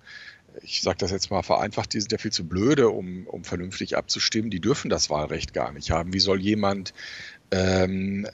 [0.63, 3.97] ich sage das jetzt mal vereinfacht, die sind ja viel zu blöde, um, um vernünftig
[3.97, 4.51] abzustimmen.
[4.51, 6.13] Die dürfen das Wahlrecht gar nicht haben.
[6.13, 6.93] Wie soll jemand,
[7.51, 8.27] ähm,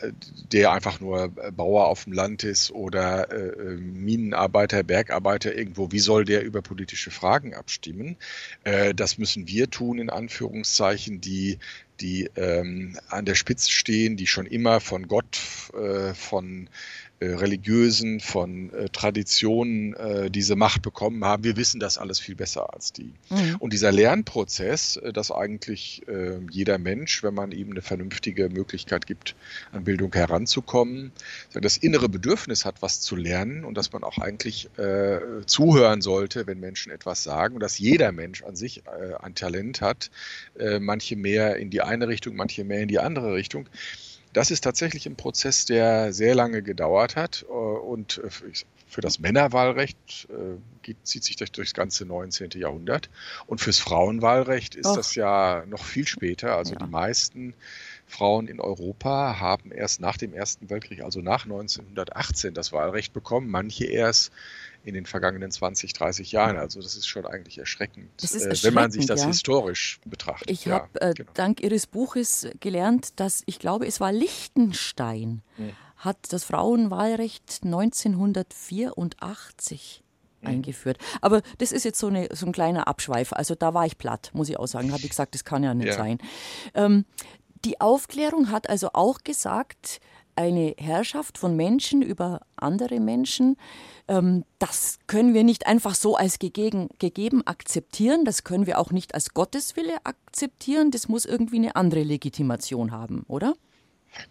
[0.53, 6.25] der einfach nur Bauer auf dem Land ist oder äh, Minenarbeiter, Bergarbeiter irgendwo, wie soll
[6.25, 8.17] der über politische Fragen abstimmen?
[8.65, 11.59] Äh, das müssen wir tun, in Anführungszeichen, die
[12.01, 15.39] die ähm, an der Spitze stehen, die schon immer von Gott,
[15.75, 16.71] äh, von äh,
[17.21, 21.45] religiösen, von äh, Traditionen äh, diese Macht bekommen haben.
[21.45, 23.13] Wir wissen das alles viel besser als die.
[23.31, 23.57] Mhm.
[23.59, 29.07] Und dieser Lernprozess, äh, dass eigentlich äh, jeder Mensch, wenn man ihm eine vernünftige Möglichkeit
[29.07, 29.35] gibt,
[29.73, 31.13] an Bildung heranzukommen,
[31.53, 36.47] das innere Bedürfnis hat, was zu lernen und dass man auch eigentlich äh, zuhören sollte,
[36.47, 38.83] wenn Menschen etwas sagen und dass jeder Mensch an sich
[39.21, 40.11] ein Talent hat,
[40.81, 43.69] manche mehr in die eine Richtung, manche mehr in die andere Richtung.
[44.35, 48.29] Das ist tatsächlich ein Prozess, der sehr lange gedauert hat äh, und äh,
[48.87, 52.51] für das Männerwahlrecht äh, zieht sich das durchs ganze 19.
[52.55, 53.11] Jahrhundert.
[53.47, 54.97] Und fürs Frauenwahlrecht ist Och.
[54.97, 56.57] das ja noch viel später.
[56.57, 56.81] Also ja.
[56.81, 57.55] die meisten
[58.07, 63.49] Frauen in Europa haben erst nach dem Ersten Weltkrieg, also nach 1918, das Wahlrecht bekommen.
[63.49, 64.31] Manche erst
[64.85, 66.59] in den vergangenen 20, 30 Jahren.
[66.59, 69.29] Also das ist schon eigentlich erschreckend, erschreckend äh, wenn man sich das ja.
[69.29, 70.51] historisch betrachtet.
[70.51, 71.31] Ich ja, habe äh, genau.
[71.35, 75.71] dank Ihres Buches gelernt, dass ich glaube, es war Liechtenstein, hm.
[75.97, 80.05] hat das Frauenwahlrecht 1984
[80.41, 80.49] hm.
[80.49, 80.99] eingeführt.
[81.23, 83.33] Aber das ist jetzt so, eine, so ein kleiner Abschweif.
[83.33, 84.93] Also da war ich platt, muss ich auch sagen.
[84.93, 85.95] Habe ich gesagt, das kann ja nicht ja.
[85.95, 86.19] sein.
[86.75, 87.07] Ähm,
[87.65, 90.01] die Aufklärung hat also auch gesagt,
[90.37, 93.57] eine Herrschaft von Menschen über andere Menschen,
[94.09, 98.91] ähm, das können wir nicht einfach so als gegeben, gegeben akzeptieren, das können wir auch
[98.91, 103.55] nicht als Gotteswille akzeptieren, das muss irgendwie eine andere Legitimation haben, oder?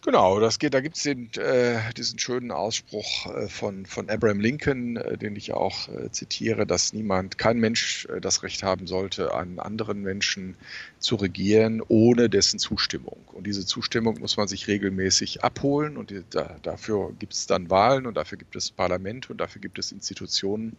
[0.01, 4.97] Genau, das geht, da gibt es äh, diesen schönen Ausspruch äh, von, von Abraham Lincoln,
[4.97, 9.33] äh, den ich auch äh, zitiere, dass niemand, kein Mensch äh, das Recht haben sollte,
[9.33, 10.55] einen anderen Menschen
[10.99, 13.17] zu regieren, ohne dessen Zustimmung.
[13.33, 17.69] Und diese Zustimmung muss man sich regelmäßig abholen und die, da, dafür gibt es dann
[17.69, 20.77] Wahlen und dafür gibt es Parlamente und dafür gibt es Institutionen,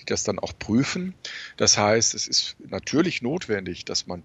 [0.00, 1.14] die das dann auch prüfen.
[1.56, 4.22] Das heißt, es ist natürlich notwendig, dass man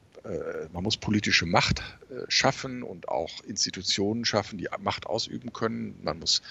[0.74, 5.96] man muss politische Macht äh, schaffen und auch Institutionen schaffen, die Macht ausüben können.
[6.04, 6.42] Man muss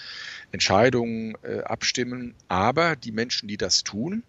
[0.51, 2.35] Entscheidungen äh, abstimmen.
[2.47, 4.23] Aber die Menschen, die das tun,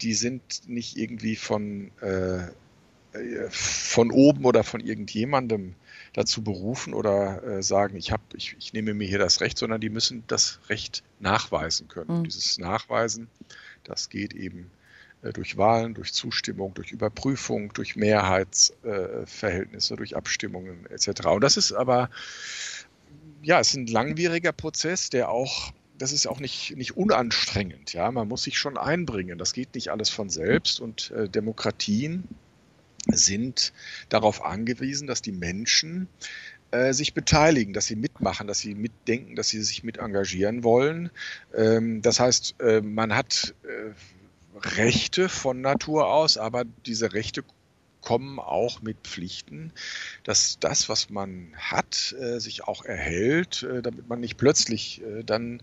[0.00, 2.44] die sind nicht irgendwie von äh,
[3.50, 5.74] von oben oder von irgendjemandem
[6.12, 9.80] dazu berufen oder äh, sagen, ich, hab, ich, ich nehme mir hier das Recht, sondern
[9.80, 12.18] die müssen das Recht nachweisen können.
[12.18, 12.24] Mhm.
[12.24, 13.28] Dieses Nachweisen,
[13.84, 14.75] das geht eben äh,
[15.32, 21.26] durch Wahlen, durch Zustimmung, durch Überprüfung, durch Mehrheitsverhältnisse, äh, durch Abstimmungen etc.
[21.28, 22.10] Und das ist aber,
[23.42, 27.92] ja, es ist ein langwieriger Prozess, der auch das ist auch nicht, nicht unanstrengend.
[27.92, 28.10] Ja?
[28.10, 29.38] Man muss sich schon einbringen.
[29.38, 30.78] Das geht nicht alles von selbst.
[30.80, 32.24] Und äh, Demokratien
[33.06, 33.72] sind
[34.08, 36.08] darauf angewiesen, dass die Menschen
[36.70, 41.10] äh, sich beteiligen, dass sie mitmachen, dass sie mitdenken, dass sie sich mit engagieren wollen.
[41.54, 43.92] Ähm, das heißt, äh, man hat äh,
[44.62, 47.44] Rechte von Natur aus, aber diese Rechte
[48.00, 49.72] kommen auch mit Pflichten,
[50.22, 55.24] dass das, was man hat, äh, sich auch erhält, äh, damit man nicht plötzlich äh,
[55.24, 55.60] dann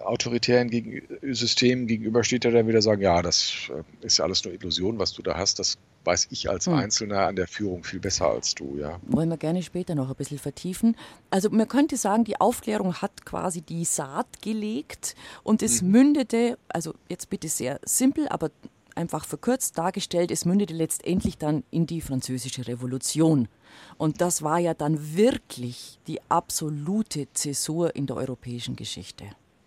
[0.00, 1.02] autoritären gegen,
[1.34, 5.22] Systemen gegenübersteht, der dann wieder sagen, ja, das ist ja alles nur Illusion, was du
[5.22, 6.74] da hast, das weiß ich als hm.
[6.74, 8.98] Einzelner an der Führung viel besser als du, ja.
[9.06, 10.96] Wollen wir gerne später noch ein bisschen vertiefen.
[11.30, 15.90] Also man könnte sagen, die Aufklärung hat quasi die Saat gelegt und es mhm.
[15.90, 18.50] mündete, also jetzt bitte sehr simpel, aber
[18.94, 23.48] einfach verkürzt dargestellt, es mündete letztendlich dann in die französische Revolution.
[23.96, 29.24] Und das war ja dann wirklich die absolute Zäsur in der europäischen Geschichte.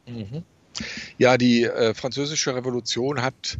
[0.07, 0.43] Mhm.
[1.17, 3.57] Ja, die äh, französische Revolution hat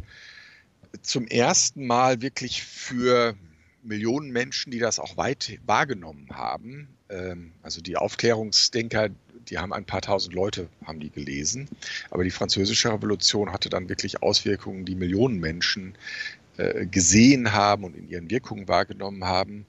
[1.02, 3.34] zum ersten Mal wirklich für
[3.82, 9.08] Millionen Menschen, die das auch weit wahrgenommen haben, ähm, also die Aufklärungsdenker,
[9.48, 11.68] die haben ein paar tausend Leute, haben die gelesen,
[12.10, 15.94] aber die französische Revolution hatte dann wirklich Auswirkungen, die Millionen Menschen
[16.56, 19.66] äh, gesehen haben und in ihren Wirkungen wahrgenommen haben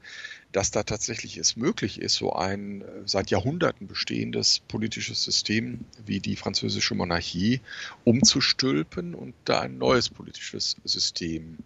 [0.58, 6.20] dass da tatsächlich es möglich ist, so ein äh, seit Jahrhunderten bestehendes politisches System wie
[6.20, 7.62] die französische Monarchie
[8.06, 11.60] umzustülpen und da ein neues politisches System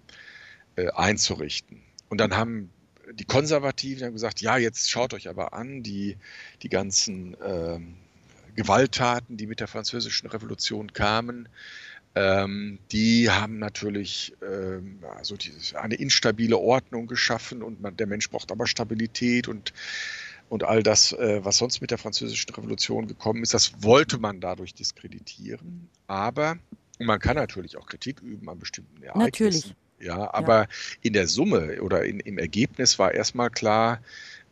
[0.75, 1.81] äh, einzurichten.
[2.09, 2.69] Und dann haben
[3.13, 6.17] die Konservativen haben gesagt, ja, jetzt schaut euch aber an, die,
[6.61, 7.79] die ganzen äh,
[8.57, 11.47] Gewalttaten, die mit der französischen Revolution kamen,
[12.13, 18.29] ähm, die haben natürlich ähm, also die, eine instabile Ordnung geschaffen und man, der Mensch
[18.29, 19.73] braucht aber Stabilität und,
[20.49, 24.41] und all das, äh, was sonst mit der französischen Revolution gekommen ist, das wollte man
[24.41, 25.89] dadurch diskreditieren.
[26.07, 26.57] Aber
[26.99, 29.23] man kann natürlich auch Kritik üben an bestimmten Ereignissen.
[29.23, 29.75] Natürlich.
[29.99, 30.67] Ja, aber ja.
[31.01, 34.01] in der Summe oder in, im Ergebnis war erstmal klar,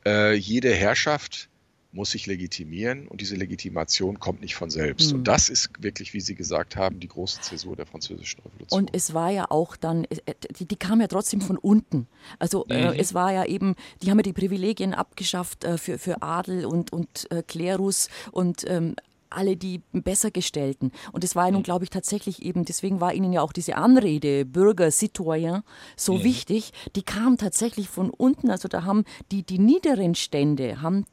[0.06, 1.50] äh, jede Herrschaft
[1.92, 5.12] muss sich legitimieren und diese Legitimation kommt nicht von selbst.
[5.12, 5.20] Mhm.
[5.20, 8.80] Und das ist wirklich, wie Sie gesagt haben, die große Zäsur der französischen Revolution.
[8.80, 12.08] Und es war ja auch dann, äh, die, die kam ja trotzdem von unten.
[12.38, 12.94] Also äh, mhm.
[12.94, 16.66] äh, es war ja eben, die haben ja die Privilegien abgeschafft äh, für, für Adel
[16.66, 18.96] und, und äh, Klerus und ähm,
[19.32, 20.92] alle die Bessergestellten.
[21.12, 21.66] Und es war ja nun, mhm.
[21.66, 25.64] glaube ich, tatsächlich eben, deswegen war Ihnen ja auch diese Anrede, Bürger, Citoyen,
[25.96, 26.24] so ja.
[26.24, 26.72] wichtig.
[26.96, 28.50] Die kam tatsächlich von unten.
[28.50, 31.06] Also da haben die, die niederen Stände, haben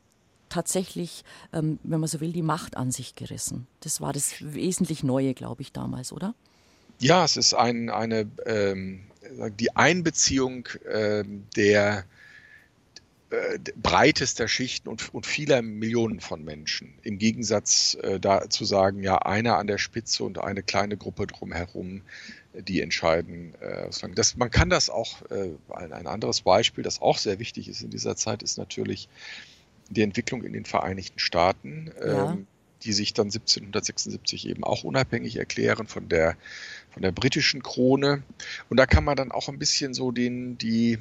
[0.49, 3.67] tatsächlich, ähm, wenn man so will, die Macht an sich gerissen.
[3.81, 6.35] Das war das wesentlich Neue, glaube ich, damals, oder?
[6.99, 9.05] Ja, es ist ein, eine, ähm,
[9.59, 12.05] die Einbeziehung ähm, der
[13.29, 16.95] äh, breitester Schichten und, und, vieler Millionen von Menschen.
[17.03, 21.27] Im Gegensatz äh, da zu sagen, ja, einer an der Spitze und eine kleine Gruppe
[21.27, 22.03] drumherum,
[22.55, 23.55] die entscheiden.
[23.61, 27.69] Äh, das, man kann das auch, äh, ein, ein anderes Beispiel, das auch sehr wichtig
[27.69, 29.09] ist in dieser Zeit, ist natürlich
[29.91, 32.33] die Entwicklung in den Vereinigten Staaten, ja.
[32.33, 32.47] ähm,
[32.83, 36.37] die sich dann 1776 eben auch unabhängig erklären von der,
[36.91, 38.23] von der britischen Krone.
[38.69, 40.99] Und da kann man dann auch ein bisschen so den, die,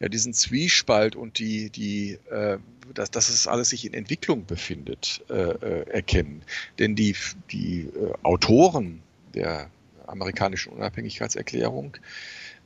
[0.00, 2.58] ja, diesen Zwiespalt und die, die, äh,
[2.92, 6.42] dass, dass es alles sich in Entwicklung befindet, äh, äh, erkennen.
[6.78, 7.14] Denn die,
[7.50, 9.02] die äh, Autoren
[9.34, 9.70] der
[10.06, 11.96] amerikanischen Unabhängigkeitserklärung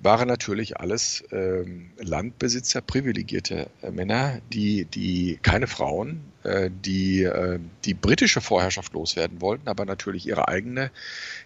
[0.02, 7.58] waren natürlich alles ähm, Landbesitzer, privilegierte äh, Männer, die, die keine Frauen, äh, die äh,
[7.84, 10.90] die britische Vorherrschaft loswerden wollten, aber natürlich ihre eigene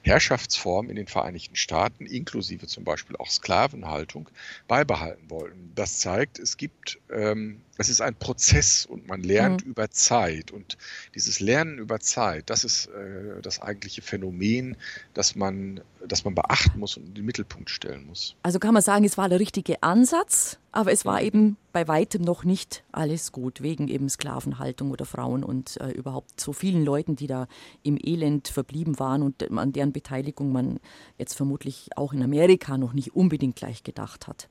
[0.02, 4.28] Herrschaftsform in den Vereinigten Staaten, inklusive zum Beispiel auch Sklavenhaltung,
[4.68, 5.72] beibehalten wollten.
[5.74, 9.72] Das zeigt, es gibt, ähm, es ist ein Prozess und man lernt mhm.
[9.72, 10.50] über Zeit.
[10.52, 10.76] Und
[11.14, 14.76] dieses Lernen über Zeit, das ist äh, das eigentliche Phänomen,
[15.12, 18.36] das man, das man beachten muss und in den Mittelpunkt stellen muss.
[18.42, 22.22] Also kann man sagen, es war der richtige Ansatz, aber es war eben bei weitem
[22.22, 27.16] noch nicht alles gut, wegen eben Sklavenhaltung oder Frauen und äh, überhaupt so vielen Leuten,
[27.16, 27.48] die da
[27.82, 30.78] im Elend verblieben waren und an deren Beteiligung man
[31.18, 34.48] jetzt vermutlich auch in Amerika noch nicht unbedingt gleich gedacht hat.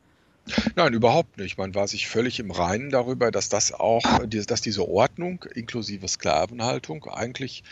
[0.75, 1.57] Nein, überhaupt nicht.
[1.57, 7.05] Man war sich völlig im Reinen darüber, dass das auch, dass diese Ordnung inklusive Sklavenhaltung
[7.05, 7.63] eigentlich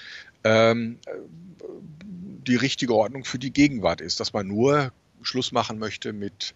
[0.44, 0.98] ähm,
[2.48, 6.56] die richtige Ordnung für die Gegenwart ist, dass man nur Schluss machen möchte mit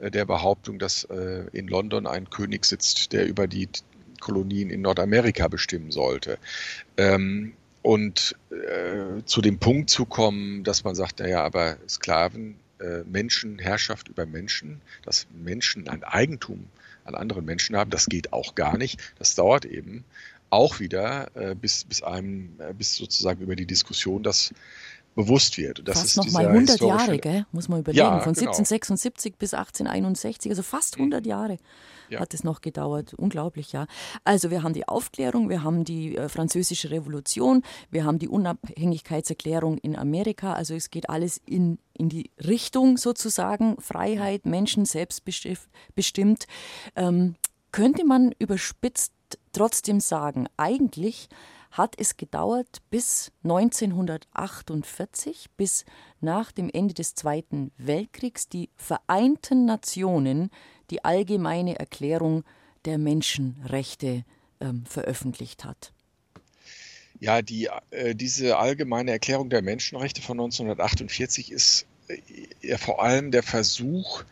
[0.00, 3.68] äh, der Behauptung, dass äh, in London ein König sitzt, der über die
[4.20, 6.38] Kolonien in Nordamerika bestimmen sollte.
[6.96, 12.56] Ähm, und äh, zu dem Punkt zu kommen, dass man sagt, naja, aber Sklaven,
[13.04, 16.66] Menschen, Herrschaft über Menschen, dass Menschen ein Eigentum
[17.04, 19.00] an anderen Menschen haben, das geht auch gar nicht.
[19.18, 20.04] Das dauert eben
[20.50, 24.54] auch wieder äh, bis, bis einem, äh, bis sozusagen über die Diskussion, dass
[25.14, 25.86] bewusst wird.
[25.86, 27.46] Das fast noch mal 100 Jahre, gell?
[27.52, 28.04] muss man überlegen.
[28.04, 28.50] Ja, Von genau.
[28.50, 31.28] 1776 bis 1861, also fast 100 mhm.
[31.28, 31.58] Jahre
[32.08, 32.20] ja.
[32.20, 33.14] hat es noch gedauert.
[33.14, 33.86] Unglaublich, ja.
[34.24, 39.78] Also wir haben die Aufklärung, wir haben die äh, französische Revolution, wir haben die Unabhängigkeitserklärung
[39.78, 40.54] in Amerika.
[40.54, 46.46] Also es geht alles in, in die Richtung sozusagen Freiheit, Menschen selbstbestimmt.
[46.96, 47.36] Ähm,
[47.72, 49.12] könnte man überspitzt
[49.52, 51.28] trotzdem sagen, eigentlich
[51.74, 55.84] hat es gedauert bis 1948, bis
[56.20, 60.50] nach dem Ende des Zweiten Weltkriegs die Vereinten Nationen
[60.90, 62.44] die allgemeine Erklärung
[62.84, 64.24] der Menschenrechte
[64.60, 65.92] ähm, veröffentlicht hat.
[67.18, 71.86] Ja, die, äh, diese allgemeine Erklärung der Menschenrechte von 1948 ist
[72.60, 74.22] äh, vor allem der Versuch,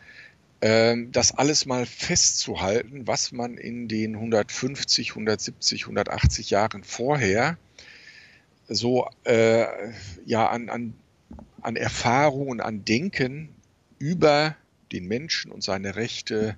[0.63, 7.57] das alles mal festzuhalten, was man in den 150, 170, 180 Jahren vorher
[8.69, 9.65] so äh,
[10.25, 10.93] ja an, an,
[11.61, 13.49] an Erfahrungen, an Denken
[13.99, 14.55] über
[14.93, 16.55] den Menschen und seine Rechte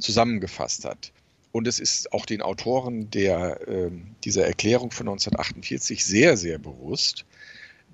[0.00, 1.12] zusammengefasst hat.
[1.52, 3.90] Und es ist auch den Autoren der, äh,
[4.24, 7.24] dieser Erklärung von 1948 sehr, sehr bewusst,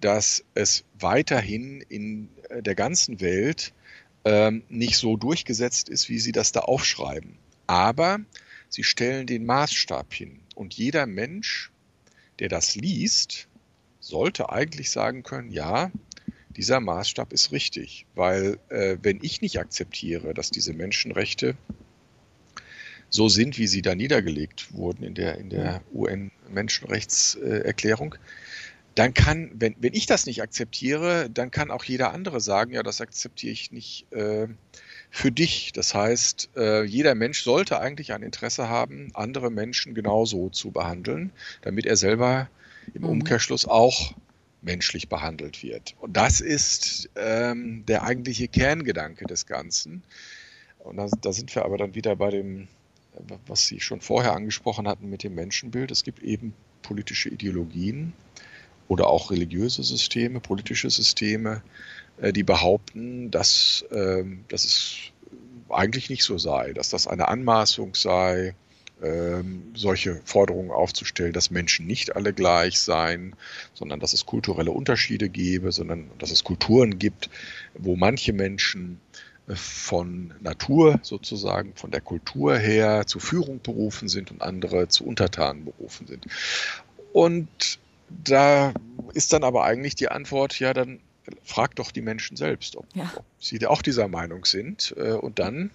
[0.00, 3.74] dass es weiterhin in der ganzen Welt
[4.24, 7.38] äh, nicht so durchgesetzt ist, wie sie das da aufschreiben.
[7.66, 8.20] Aber
[8.68, 10.40] sie stellen den Maßstab hin.
[10.54, 11.70] Und jeder Mensch,
[12.38, 13.48] der das liest,
[14.00, 15.90] sollte eigentlich sagen können, ja,
[16.56, 21.56] dieser Maßstab ist richtig, weil äh, wenn ich nicht akzeptiere, dass diese Menschenrechte
[23.08, 28.16] so sind, wie sie da niedergelegt wurden in der, in der UN-Menschenrechtserklärung,
[28.94, 32.82] dann kann, wenn, wenn ich das nicht akzeptiere, dann kann auch jeder andere sagen, ja,
[32.82, 34.48] das akzeptiere ich nicht äh,
[35.10, 35.72] für dich.
[35.72, 41.32] Das heißt, äh, jeder Mensch sollte eigentlich ein Interesse haben, andere Menschen genauso zu behandeln,
[41.62, 42.48] damit er selber
[42.94, 43.08] im mhm.
[43.08, 44.14] Umkehrschluss auch
[44.62, 45.94] menschlich behandelt wird.
[46.00, 50.02] Und das ist ähm, der eigentliche Kerngedanke des Ganzen.
[50.78, 52.68] Und da, da, sind wir aber dann wieder bei dem,
[53.46, 55.90] was Sie schon vorher angesprochen hatten mit dem Menschenbild.
[55.90, 58.12] Es gibt eben politische Ideologien
[58.90, 61.62] oder auch religiöse Systeme, politische Systeme,
[62.20, 64.96] äh, die behaupten, dass, äh, dass es
[65.68, 68.56] eigentlich nicht so sei, dass das eine Anmaßung sei,
[69.00, 73.36] ähm, solche Forderungen aufzustellen, dass Menschen nicht alle gleich seien,
[73.74, 77.30] sondern dass es kulturelle Unterschiede gebe, sondern dass es Kulturen gibt,
[77.74, 79.00] wo manche Menschen
[79.46, 85.04] äh, von Natur sozusagen, von der Kultur her zur Führung berufen sind und andere zu
[85.04, 86.26] Untertanen berufen sind.
[87.12, 87.78] Und
[88.24, 88.72] da
[89.14, 91.00] ist dann aber eigentlich die Antwort, ja, dann
[91.42, 93.10] frag doch die Menschen selbst, ob, ja.
[93.16, 94.94] ob sie auch dieser Meinung sind.
[94.96, 95.70] Äh, und dann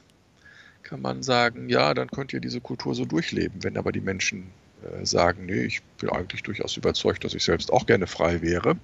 [0.83, 3.63] kann man sagen, ja, dann könnt ihr diese Kultur so durchleben.
[3.63, 4.51] Wenn aber die Menschen
[4.83, 8.77] äh, sagen, nee, ich bin eigentlich durchaus überzeugt, dass ich selbst auch gerne frei wäre,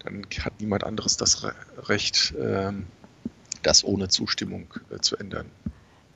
[0.00, 1.46] dann hat niemand anderes das
[1.88, 2.72] Recht, äh,
[3.62, 5.46] das ohne Zustimmung äh, zu ändern.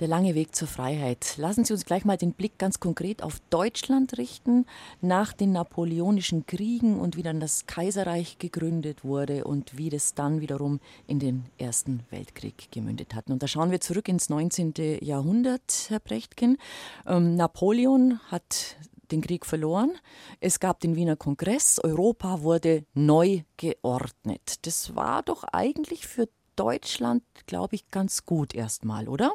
[0.00, 1.34] Der lange Weg zur Freiheit.
[1.38, 4.64] Lassen Sie uns gleich mal den Blick ganz konkret auf Deutschland richten,
[5.00, 10.40] nach den napoleonischen Kriegen und wie dann das Kaiserreich gegründet wurde und wie das dann
[10.40, 13.26] wiederum in den Ersten Weltkrieg gemündet hat.
[13.28, 14.74] Und da schauen wir zurück ins 19.
[15.00, 16.58] Jahrhundert, Herr Brechtken.
[17.04, 18.76] Ähm, Napoleon hat
[19.10, 19.90] den Krieg verloren.
[20.38, 21.80] Es gab den Wiener Kongress.
[21.80, 24.64] Europa wurde neu geordnet.
[24.64, 29.32] Das war doch eigentlich für Deutschland, glaube ich, ganz gut erstmal, oder?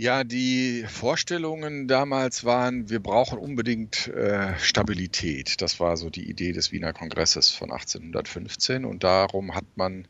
[0.00, 5.60] Ja, die Vorstellungen damals waren, wir brauchen unbedingt äh, Stabilität.
[5.60, 10.06] Das war so die Idee des Wiener Kongresses von 1815 und darum hat man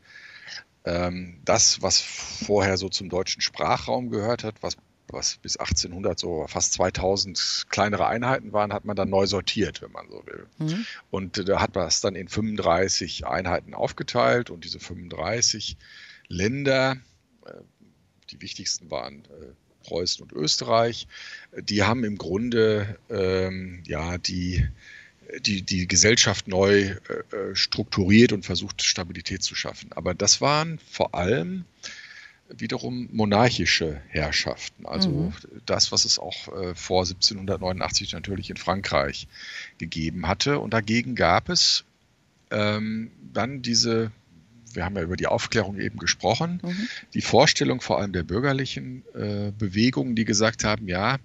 [0.85, 6.45] ähm, das, was vorher so zum deutschen Sprachraum gehört hat, was, was bis 1800 so
[6.47, 10.45] fast 2000 kleinere Einheiten waren, hat man dann neu sortiert, wenn man so will.
[10.59, 10.85] Mhm.
[11.09, 15.77] Und da hat man es dann in 35 Einheiten aufgeteilt und diese 35
[16.27, 16.97] Länder,
[17.47, 17.53] äh,
[18.29, 21.07] die wichtigsten waren äh, Preußen und Österreich,
[21.57, 24.67] die haben im Grunde ähm, ja die,
[25.41, 29.91] die, die Gesellschaft neu äh, äh, strukturiert und versucht, Stabilität zu schaffen.
[29.93, 31.65] Aber das waren vor allem
[32.49, 34.85] wiederum monarchische Herrschaften.
[34.85, 35.33] Also mhm.
[35.65, 39.27] das, was es auch äh, vor 1789 natürlich in Frankreich
[39.77, 40.59] gegeben hatte.
[40.59, 41.83] Und dagegen gab es
[42.51, 44.11] ähm, dann diese
[44.79, 46.87] wir haben ja über die Aufklärung eben gesprochen, mhm.
[47.13, 51.17] die Vorstellung vor allem der bürgerlichen äh, Bewegungen, die gesagt haben, ja,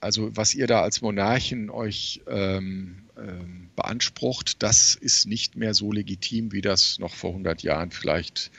[0.00, 5.90] also was ihr da als Monarchen euch ähm, ähm, beansprucht, das ist nicht mehr so
[5.92, 8.50] legitim, wie das noch vor 100 Jahren vielleicht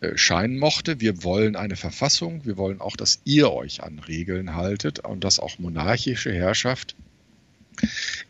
[0.00, 1.00] äh, scheinen mochte.
[1.00, 5.38] Wir wollen eine Verfassung, wir wollen auch, dass ihr euch an Regeln haltet und dass
[5.38, 6.96] auch monarchische Herrschaft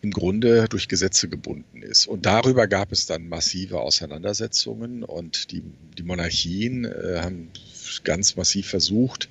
[0.02, 2.06] im Grunde durch Gesetze gebunden ist.
[2.06, 5.62] Und darüber gab es dann massive Auseinandersetzungen und die,
[5.96, 7.50] die Monarchien äh, haben
[8.02, 9.28] ganz massiv versucht,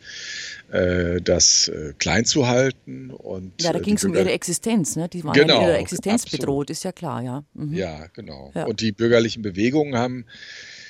[0.72, 3.10] äh, das äh, klein zu halten.
[3.12, 5.10] Und, ja, da ging es um ihre Existenz, ne?
[5.10, 6.42] Die waren genau, in ihrer Existenz absolut.
[6.42, 7.44] bedroht, ist ja klar, ja.
[7.54, 7.74] Mhm.
[7.74, 8.52] Ja, genau.
[8.56, 8.66] Ja.
[8.66, 10.83] Und die bürgerlichen Bewegungen haben äh,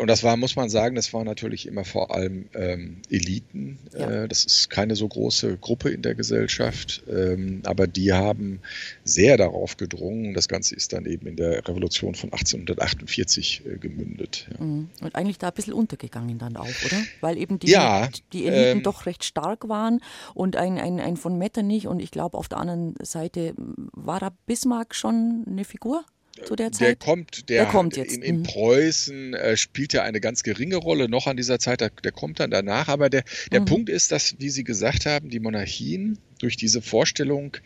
[0.00, 3.78] und das war, muss man sagen, das waren natürlich immer vor allem ähm, Eliten.
[3.92, 4.24] Ja.
[4.24, 8.60] Äh, das ist keine so große Gruppe in der Gesellschaft, ähm, aber die haben
[9.04, 10.34] sehr darauf gedrungen.
[10.34, 14.48] Das Ganze ist dann eben in der Revolution von 1848 äh, gemündet.
[14.52, 14.64] Ja.
[14.64, 14.88] Mhm.
[15.00, 17.02] Und eigentlich da ein bisschen untergegangen dann auch, oder?
[17.20, 20.00] Weil eben die, ja, die Eliten ähm, doch recht stark waren
[20.34, 24.30] und ein, ein, ein von Metternich und ich glaube auf der anderen Seite war da
[24.46, 26.04] Bismarck schon eine Figur?
[26.44, 26.88] Zu der Zeit?
[26.88, 28.14] Der kommt, der, der kommt jetzt.
[28.14, 28.42] In, in mhm.
[28.44, 32.40] Preußen äh, spielt ja eine ganz geringe Rolle noch an dieser Zeit, der, der kommt
[32.40, 32.88] dann danach.
[32.88, 33.66] Aber der, der mhm.
[33.66, 37.56] Punkt ist, dass, wie Sie gesagt haben, die Monarchien durch diese Vorstellung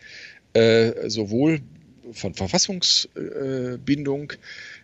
[0.53, 1.61] äh, sowohl
[2.13, 4.37] von Verfassungsbindung äh,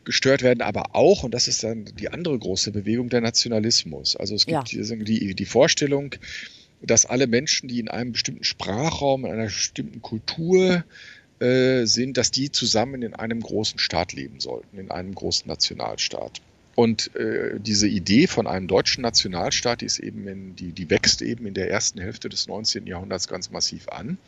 [0.05, 4.15] gestört werden, aber auch, und das ist dann die andere große Bewegung, der Nationalismus.
[4.15, 4.95] Also es gibt ja.
[4.95, 6.15] die, die Vorstellung,
[6.81, 10.83] dass alle Menschen, die in einem bestimmten Sprachraum, in einer bestimmten Kultur
[11.39, 16.41] äh, sind, dass die zusammen in einem großen Staat leben sollten, in einem großen Nationalstaat.
[16.77, 21.23] Und äh, diese Idee von einem deutschen Nationalstaat, die, ist eben in, die, die wächst
[21.23, 22.85] eben in der ersten Hälfte des 19.
[22.85, 24.19] Jahrhunderts ganz massiv an.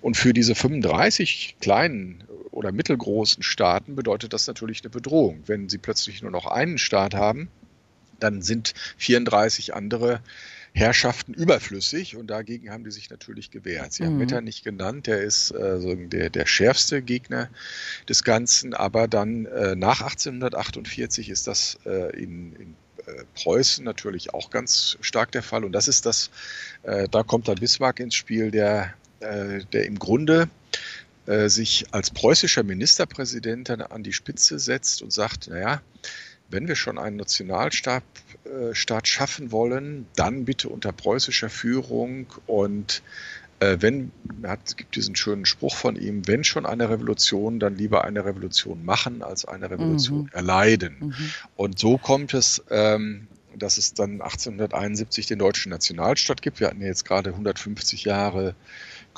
[0.00, 5.42] Und für diese 35 kleinen oder mittelgroßen Staaten bedeutet das natürlich eine Bedrohung.
[5.46, 7.48] Wenn sie plötzlich nur noch einen Staat haben,
[8.20, 10.20] dann sind 34 andere
[10.74, 13.92] Herrschaften überflüssig und dagegen haben die sich natürlich gewehrt.
[13.92, 14.06] Sie mhm.
[14.06, 17.48] haben Metternich genannt, der ist äh, der, der schärfste Gegner
[18.08, 22.74] des Ganzen, aber dann äh, nach 1848 ist das äh, in, in
[23.06, 26.30] äh, Preußen natürlich auch ganz stark der Fall und das ist das,
[26.82, 30.48] äh, da kommt dann Bismarck ins Spiel, der, äh, der im Grunde
[31.44, 35.82] sich als preußischer Ministerpräsident dann an die Spitze setzt und sagt, naja,
[36.50, 38.02] wenn wir schon einen Nationalstaat
[38.44, 43.02] äh, schaffen wollen, dann bitte unter preußischer Führung und
[43.60, 44.12] äh, wenn,
[44.64, 48.84] es gibt diesen schönen Spruch von ihm, wenn schon eine Revolution, dann lieber eine Revolution
[48.84, 50.30] machen, als eine Revolution mhm.
[50.32, 50.96] erleiden.
[51.00, 51.14] Mhm.
[51.56, 53.26] Und so kommt es, ähm,
[53.56, 56.60] dass es dann 1871 den deutschen Nationalstaat gibt.
[56.60, 58.54] Wir hatten ja jetzt gerade 150 Jahre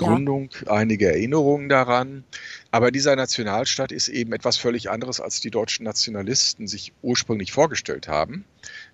[0.07, 0.73] Gründung, ja.
[0.73, 2.25] einige Erinnerungen daran.
[2.71, 8.09] Aber dieser Nationalstaat ist eben etwas völlig anderes, als die deutschen Nationalisten sich ursprünglich vorgestellt
[8.09, 8.45] haben,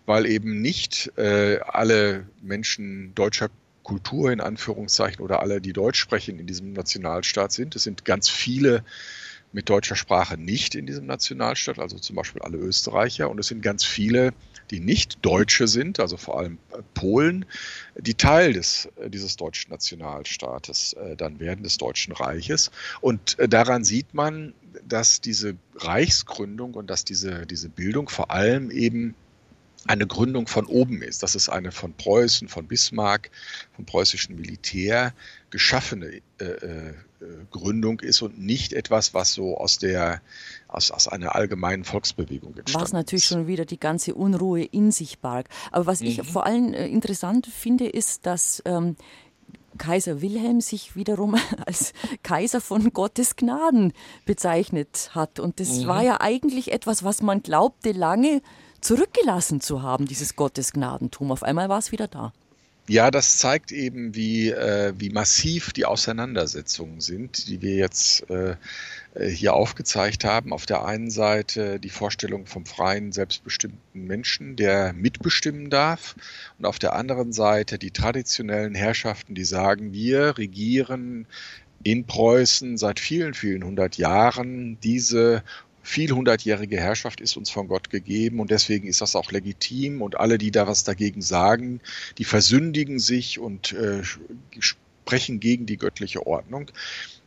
[0.06, 3.48] weil eben nicht äh, alle Menschen deutscher
[3.82, 7.76] Kultur in Anführungszeichen oder alle, die Deutsch sprechen, in diesem Nationalstaat sind.
[7.76, 8.82] Es sind ganz viele
[9.56, 13.30] mit deutscher Sprache nicht in diesem Nationalstaat, also zum Beispiel alle Österreicher.
[13.30, 14.32] Und es sind ganz viele
[14.70, 17.44] die nicht Deutsche sind, also vor allem äh, Polen,
[17.96, 22.70] die Teil des, äh, dieses deutschen Nationalstaates äh, dann werden, des Deutschen Reiches.
[23.00, 24.54] Und daran sieht man,
[24.86, 29.14] dass diese Reichsgründung und dass diese, diese Bildung vor allem eben
[29.86, 33.30] eine Gründung von oben ist, dass es eine von Preußen, von Bismarck,
[33.74, 35.12] vom preußischen Militär
[35.50, 36.94] geschaffene äh, äh,
[37.50, 40.20] Gründung ist und nicht etwas, was so aus der
[40.68, 43.30] aus, aus einer allgemeinen Volksbewegung entstanden Was natürlich ist.
[43.30, 45.48] schon wieder die ganze Unruhe in sich barg.
[45.72, 46.06] Aber was mhm.
[46.08, 48.96] ich vor allem äh, interessant finde, ist, dass ähm,
[49.78, 53.92] Kaiser Wilhelm sich wiederum als Kaiser von Gottes Gnaden
[54.24, 55.40] bezeichnet hat.
[55.40, 55.86] Und das mhm.
[55.86, 58.42] war ja eigentlich etwas, was man glaubte lange
[58.86, 61.32] zurückgelassen zu haben, dieses Gottesgnadentum.
[61.32, 62.32] Auf einmal war es wieder da.
[62.88, 68.54] Ja, das zeigt eben, wie, äh, wie massiv die Auseinandersetzungen sind, die wir jetzt äh,
[69.28, 70.52] hier aufgezeigt haben.
[70.52, 76.14] Auf der einen Seite die Vorstellung vom freien, selbstbestimmten Menschen, der mitbestimmen darf.
[76.58, 81.26] Und auf der anderen Seite die traditionellen Herrschaften, die sagen, wir regieren
[81.82, 84.78] in Preußen seit vielen, vielen hundert Jahren.
[84.80, 85.42] Diese
[85.86, 90.36] vielhundertjährige Herrschaft ist uns von Gott gegeben und deswegen ist das auch legitim und alle,
[90.36, 91.80] die da was dagegen sagen,
[92.18, 94.02] die versündigen sich und äh,
[94.58, 96.70] sprechen gegen die göttliche Ordnung.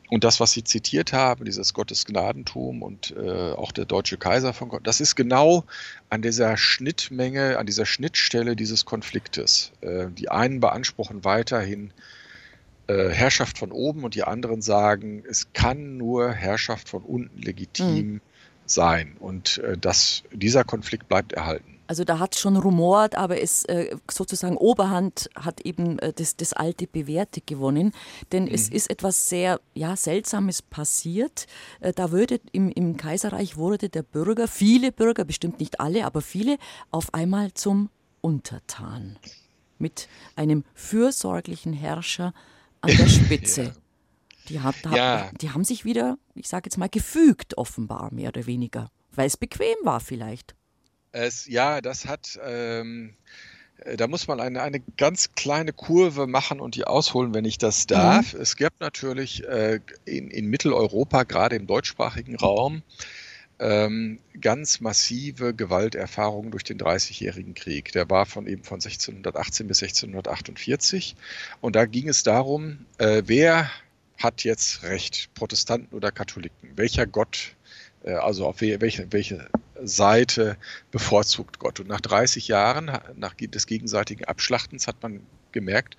[0.09, 4.67] Und das, was Sie zitiert haben, dieses Gottesgnadentum und äh, auch der deutsche Kaiser von
[4.67, 5.63] Gott, das ist genau
[6.09, 9.71] an dieser Schnittmenge, an dieser Schnittstelle dieses Konfliktes.
[9.81, 11.93] Äh, die einen beanspruchen weiterhin
[12.87, 18.13] äh, Herrschaft von oben und die anderen sagen, es kann nur Herrschaft von unten legitim
[18.13, 18.21] mhm
[18.71, 19.15] sein.
[19.19, 21.79] Und äh, das, dieser Konflikt bleibt erhalten.
[21.89, 26.35] Also da hat es schon rumort, aber es äh, sozusagen Oberhand hat eben äh, das,
[26.35, 27.93] das alte Bewährte gewonnen.
[28.31, 28.53] Denn mhm.
[28.53, 31.47] es ist etwas sehr ja, Seltsames passiert.
[31.79, 36.21] Äh, da würde im, im Kaiserreich wurde der Bürger, viele Bürger, bestimmt nicht alle, aber
[36.21, 36.59] viele,
[36.91, 37.89] auf einmal zum
[38.21, 39.17] Untertan.
[39.79, 42.35] Mit einem fürsorglichen Herrscher
[42.81, 43.63] an der Spitze.
[43.63, 43.71] ja.
[44.49, 45.29] Die, hat, ja.
[45.39, 48.89] die haben sich wieder, ich sage jetzt mal, gefügt, offenbar, mehr oder weniger.
[49.11, 50.55] Weil es bequem war vielleicht.
[51.11, 53.15] Es, ja, das hat, ähm,
[53.79, 57.57] äh, da muss man eine, eine ganz kleine Kurve machen und die ausholen, wenn ich
[57.57, 58.33] das darf.
[58.33, 58.41] Mhm.
[58.41, 62.83] Es gab natürlich äh, in, in Mitteleuropa, gerade im deutschsprachigen Raum,
[63.59, 67.91] ähm, ganz massive Gewalterfahrungen durch den Dreißigjährigen Krieg.
[67.91, 71.15] Der war von eben von 1618 bis 1648.
[71.59, 73.69] Und da ging es darum, äh, wer
[74.19, 76.71] hat jetzt Recht, Protestanten oder Katholiken?
[76.75, 77.55] Welcher Gott,
[78.03, 79.49] äh, also auf welche, welche
[79.81, 80.57] Seite
[80.91, 81.79] bevorzugt Gott?
[81.79, 85.97] Und nach 30 Jahren nach des gegenseitigen Abschlachtens hat man gemerkt,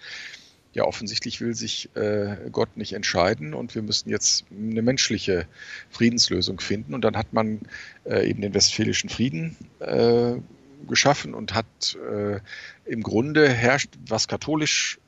[0.72, 5.46] ja, offensichtlich will sich äh, Gott nicht entscheiden und wir müssen jetzt eine menschliche
[5.90, 6.94] Friedenslösung finden.
[6.94, 7.60] Und dann hat man
[8.04, 10.34] äh, eben den Westfälischen Frieden äh,
[10.86, 12.38] geschaffen und hat äh,
[12.84, 15.00] im Grunde herrscht, was katholisch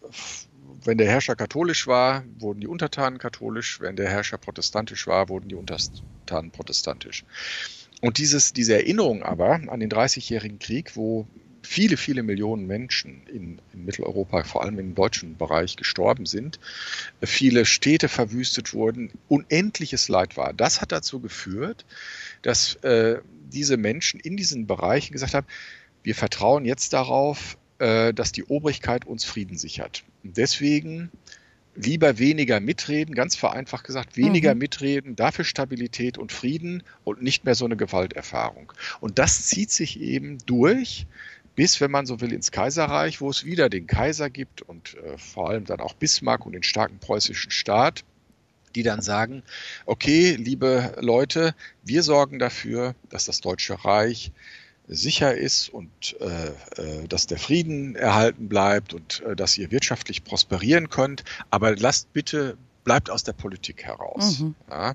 [0.85, 5.49] wenn der Herrscher katholisch war, wurden die Untertanen katholisch, wenn der Herrscher protestantisch war, wurden
[5.49, 7.25] die Untertanen protestantisch.
[8.01, 11.27] Und dieses, diese Erinnerung aber an den Dreißigjährigen Krieg, wo
[11.63, 16.59] viele, viele Millionen Menschen in, in, Mitteleuropa, vor allem im deutschen Bereich, gestorben sind,
[17.23, 20.53] viele Städte verwüstet wurden, unendliches Leid war.
[20.53, 21.85] Das hat dazu geführt,
[22.43, 23.21] dass äh,
[23.53, 25.47] diese Menschen in diesen Bereichen gesagt haben,
[26.03, 27.57] wir vertrauen jetzt darauf,
[28.15, 30.05] dass die Obrigkeit uns Frieden sichert.
[30.23, 31.11] Deswegen
[31.75, 34.61] lieber weniger mitreden, ganz vereinfacht gesagt, weniger mhm.
[34.61, 38.73] mitreden, dafür Stabilität und Frieden und nicht mehr so eine Gewalterfahrung.
[39.01, 41.07] Und das zieht sich eben durch
[41.55, 45.19] bis, wenn man so will, ins Kaiserreich, wo es wieder den Kaiser gibt und äh,
[45.19, 48.05] vor allem dann auch Bismarck und den starken preußischen Staat,
[48.75, 49.43] die dann sagen,
[49.85, 54.33] okay, liebe Leute, wir sorgen dafür, dass das Deutsche Reich
[54.89, 56.49] sicher ist und äh,
[56.83, 61.25] äh, dass der Frieden erhalten bleibt und äh, dass ihr wirtschaftlich prosperieren könnt.
[61.51, 64.41] Aber lasst bitte, bleibt aus der Politik heraus.
[64.41, 64.55] Mhm.
[64.71, 64.95] Ja?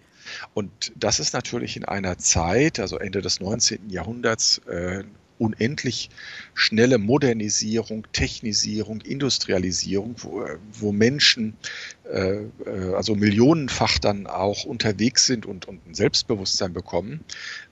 [0.53, 3.89] Und das ist natürlich in einer Zeit, also Ende des 19.
[3.89, 5.03] Jahrhunderts, äh,
[5.39, 6.09] unendlich
[6.53, 11.55] schnelle Modernisierung, Technisierung, Industrialisierung, wo, wo Menschen
[12.11, 17.23] äh, äh, also millionenfach dann auch unterwegs sind und, und ein Selbstbewusstsein bekommen.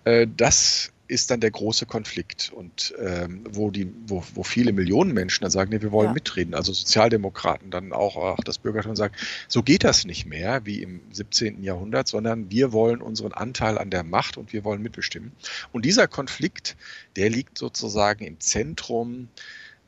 [0.03, 5.13] Äh, das ist dann der große Konflikt und ähm, wo die, wo, wo viele Millionen
[5.13, 6.13] Menschen dann sagen, nee, wir wollen ja.
[6.13, 6.55] mitreden.
[6.55, 9.13] Also Sozialdemokraten dann auch, auch das Bürgertum sagen,
[9.47, 11.63] so geht das nicht mehr wie im 17.
[11.63, 15.31] Jahrhundert, sondern wir wollen unseren Anteil an der Macht und wir wollen mitbestimmen.
[15.71, 16.75] Und dieser Konflikt,
[17.15, 19.27] der liegt sozusagen im Zentrum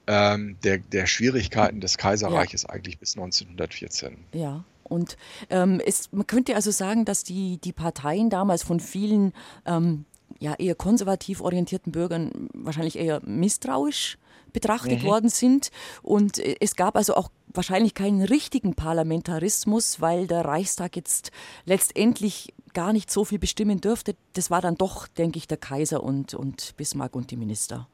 [0.05, 2.69] ähm, der, der Schwierigkeiten des Kaiserreiches ja.
[2.69, 4.17] eigentlich bis 1914.
[4.33, 4.63] Ja.
[4.83, 5.17] Und
[5.49, 9.33] ähm, es, man könnte also sagen, dass die, die Parteien damals von vielen
[9.65, 10.05] ähm,
[10.39, 14.17] ja, eher konservativ orientierten Bürgern wahrscheinlich eher misstrauisch
[14.53, 15.07] betrachtet mhm.
[15.07, 15.71] worden sind.
[16.01, 21.31] Und äh, es gab also auch wahrscheinlich keinen richtigen Parlamentarismus, weil der Reichstag jetzt
[21.65, 24.15] letztendlich gar nicht so viel bestimmen dürfte.
[24.33, 27.87] Das war dann doch, denke ich, der Kaiser und, und Bismarck und die Minister.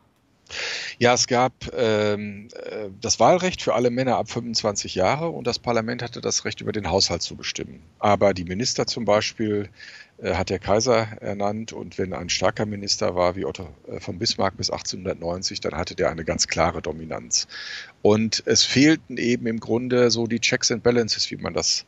[0.99, 5.57] Ja, es gab ähm, äh, das Wahlrecht für alle Männer ab 25 Jahre und das
[5.57, 7.81] Parlament hatte das Recht, über den Haushalt zu bestimmen.
[7.99, 9.69] Aber die Minister zum Beispiel
[10.31, 14.55] hat der Kaiser ernannt und wenn ein starker Minister war wie Otto äh, von Bismarck
[14.57, 17.47] bis 1890, dann hatte der eine ganz klare Dominanz.
[18.01, 21.85] Und es fehlten eben im Grunde so die Checks and Balances, wie man das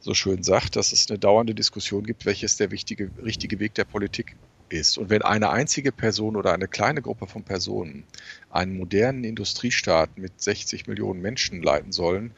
[0.00, 3.84] so schön sagt, dass es eine dauernde Diskussion gibt, welches der wichtige, richtige Weg der
[3.84, 4.36] Politik
[4.70, 4.98] ist.
[4.98, 8.04] Und wenn eine einzige Person oder eine kleine Gruppe von Personen
[8.50, 12.32] einen modernen Industriestaat mit 60 Millionen Menschen leiten sollen,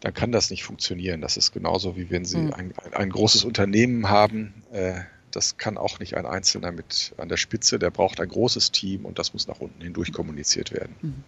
[0.00, 1.20] dann kann das nicht funktionieren.
[1.20, 2.52] Das ist genauso wie wenn Sie mhm.
[2.52, 4.62] ein, ein, großes Unternehmen haben.
[4.72, 5.00] Äh,
[5.36, 7.78] das kann auch nicht ein Einzelner mit an der Spitze.
[7.78, 10.96] Der braucht ein großes Team und das muss nach unten hindurch kommuniziert werden.
[11.02, 11.24] Mhm.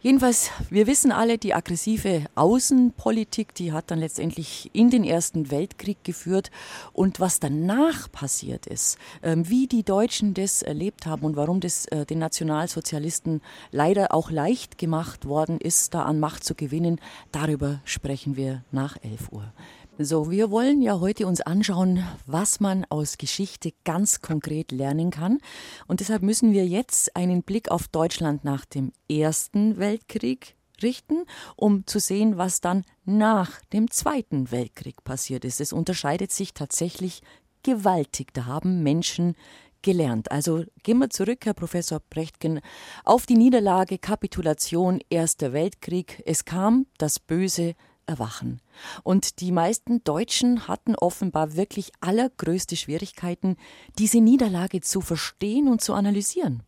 [0.00, 6.02] Jedenfalls, wir wissen alle, die aggressive Außenpolitik, die hat dann letztendlich in den Ersten Weltkrieg
[6.04, 6.50] geführt.
[6.92, 11.86] Und was danach passiert ist, ähm, wie die Deutschen das erlebt haben und warum das
[11.86, 17.00] äh, den Nationalsozialisten leider auch leicht gemacht worden ist, da an Macht zu gewinnen,
[17.32, 19.52] darüber sprechen wir nach 11 Uhr.
[19.98, 25.38] So, wir wollen ja heute uns anschauen, was man aus Geschichte ganz konkret lernen kann.
[25.86, 31.24] Und deshalb müssen wir jetzt einen Blick auf Deutschland nach dem Ersten Weltkrieg richten,
[31.56, 35.62] um zu sehen, was dann nach dem Zweiten Weltkrieg passiert ist.
[35.62, 37.22] Es unterscheidet sich tatsächlich
[37.62, 38.34] gewaltig.
[38.34, 39.34] Da haben Menschen
[39.80, 40.30] gelernt?
[40.30, 42.60] Also gehen wir zurück, Herr Professor Brechtgen,
[43.04, 46.22] auf die Niederlage, Kapitulation, Erster Weltkrieg.
[46.26, 47.74] Es kam das böse
[48.06, 48.60] Erwachen.
[49.02, 53.56] Und die meisten Deutschen hatten offenbar wirklich allergrößte Schwierigkeiten,
[53.98, 56.62] diese Niederlage zu verstehen und zu analysieren.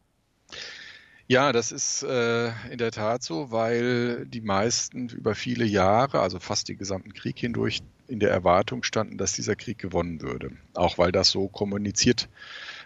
[1.30, 6.40] Ja, das ist äh, in der Tat so, weil die meisten über viele Jahre, also
[6.40, 10.52] fast den gesamten Krieg hindurch, in der Erwartung standen, dass dieser Krieg gewonnen würde.
[10.72, 12.30] Auch weil das so kommuniziert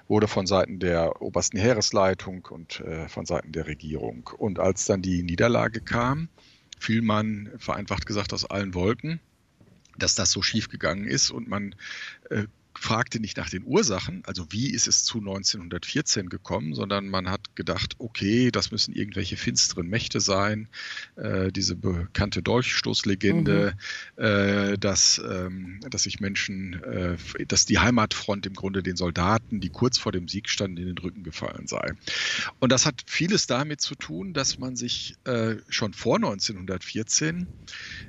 [0.09, 4.29] wurde von Seiten der obersten Heeresleitung und äh, von Seiten der Regierung.
[4.37, 6.29] Und als dann die Niederlage kam,
[6.83, 9.21] fiel man vereinfacht gesagt aus allen Wolken,
[9.97, 11.75] dass das so schief gegangen ist und man
[12.31, 12.47] äh,
[12.79, 17.55] fragte nicht nach den Ursachen, also wie ist es zu 1914 gekommen, sondern man hat
[17.57, 20.69] gedacht, okay, das müssen irgendwelche finsteren Mächte sein,
[21.17, 23.75] äh, diese bekannte Dolchstoßlegende,
[24.17, 24.23] mhm.
[24.23, 27.17] äh, dass, ähm, dass sich Menschen, äh,
[27.47, 30.99] dass die Heimatfront im Grunde den Soldaten, die kurz vor dem Sieg standen, in den
[30.99, 31.93] Rücken gefallen sei.
[32.59, 37.47] Und das hat vieles damit zu tun, dass man sich äh, schon vor 1914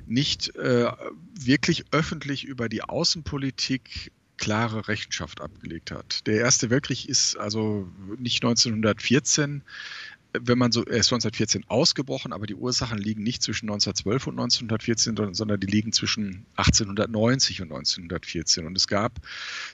[0.06, 0.90] nicht äh,
[1.38, 6.26] wirklich öffentlich über die Außenpolitik klare Rechenschaft abgelegt hat.
[6.26, 9.62] Der Erste Weltkrieg ist also nicht 1914,
[10.40, 14.34] wenn man so, er ist 1914 ausgebrochen, aber die Ursachen liegen nicht zwischen 1912 und
[14.34, 18.66] 1914, sondern die liegen zwischen 1890 und 1914.
[18.66, 19.20] Und es gab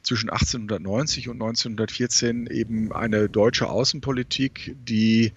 [0.02, 5.32] zwischen 1890 und 1914 eben eine deutsche Außenpolitik, die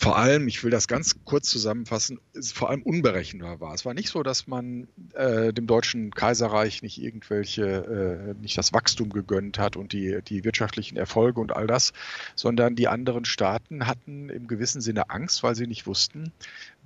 [0.00, 2.20] vor allem, ich will das ganz kurz zusammenfassen,
[2.54, 3.74] vor allem unberechenbar war.
[3.74, 8.72] Es war nicht so, dass man äh, dem deutschen Kaiserreich nicht irgendwelche, äh, nicht das
[8.72, 11.92] Wachstum gegönnt hat und die, die wirtschaftlichen Erfolge und all das,
[12.34, 16.32] sondern die anderen Staaten hatten im gewissen Sinne Angst, weil sie nicht wussten,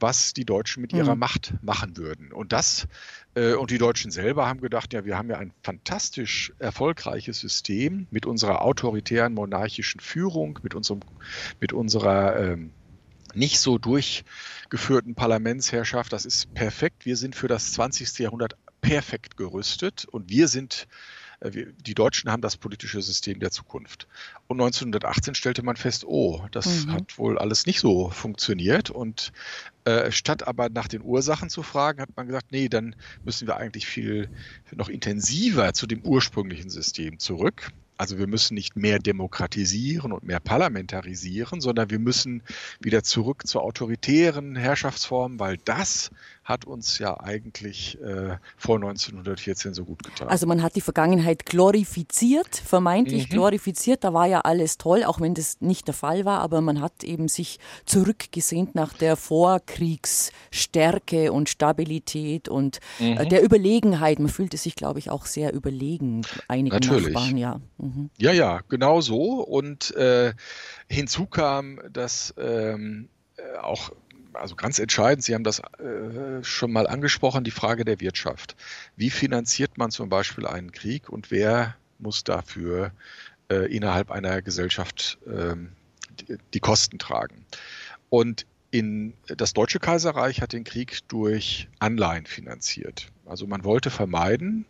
[0.01, 1.21] was die Deutschen mit ihrer mhm.
[1.21, 2.33] Macht machen würden.
[2.33, 2.89] Und das
[3.37, 8.09] äh, und die Deutschen selber haben gedacht, ja, wir haben ja ein fantastisch erfolgreiches System
[8.11, 10.99] mit unserer autoritären monarchischen Führung, mit unserem,
[11.61, 12.71] mit unserer ähm,
[13.37, 16.13] nicht so durchgeführten Parlamentsherrschaft.
[16.13, 17.07] Das ist perfekt.
[17.07, 18.19] Wir sind für das 20.
[18.19, 20.87] Jahrhundert perfekt gerüstet und wir sind
[21.41, 24.09] äh, die Deutschen haben das politische System der Zukunft.
[24.47, 26.93] Und 1918 stellte man fest, oh, das mhm.
[26.93, 28.91] hat wohl alles nicht so funktioniert.
[28.91, 29.33] Und
[29.85, 33.57] äh, statt aber nach den Ursachen zu fragen, hat man gesagt, nee, dann müssen wir
[33.57, 34.29] eigentlich viel
[34.73, 37.71] noch intensiver zu dem ursprünglichen System zurück.
[38.05, 42.43] Also wir müssen nicht mehr demokratisieren und mehr parlamentarisieren, sondern wir müssen
[42.79, 46.11] wieder zurück zur autoritären Herrschaftsform, weil das
[46.45, 50.29] hat uns ja eigentlich äh, vor 1914 so gut getan.
[50.29, 53.33] Also man hat die Vergangenheit glorifiziert, vermeintlich mhm.
[53.33, 54.05] glorifiziert.
[54.05, 57.03] Da war ja alles toll, auch wenn das nicht der Fall war, aber man hat
[57.03, 63.19] eben sich zurückgesehnt nach der Vorkriegsstärke und Stabilität und äh, mhm.
[63.19, 64.19] äh, der Überlegenheit.
[64.19, 67.15] Man fühlte sich, glaube ich, auch sehr überlegen, einige Natürlich.
[67.15, 67.59] Nachbarn, ja.
[67.79, 68.11] Mhm.
[68.19, 69.43] Ja, ja, genau so.
[69.43, 70.35] Und äh,
[70.89, 73.91] hinzu kam, dass ähm, äh, auch
[74.35, 78.57] also ganz entscheidend, Sie haben das äh, schon mal angesprochen, die Frage der Wirtschaft.
[78.97, 82.93] Wie finanziert man zum Beispiel einen Krieg und wer muss dafür
[83.51, 85.55] äh, innerhalb einer Gesellschaft äh,
[86.21, 87.47] die, die, Kosten tragen?
[88.11, 93.13] Und in, das Deutsche Kaiserreich hat den Krieg durch Anleihen finanziert.
[93.25, 94.67] Also man wollte vermeiden,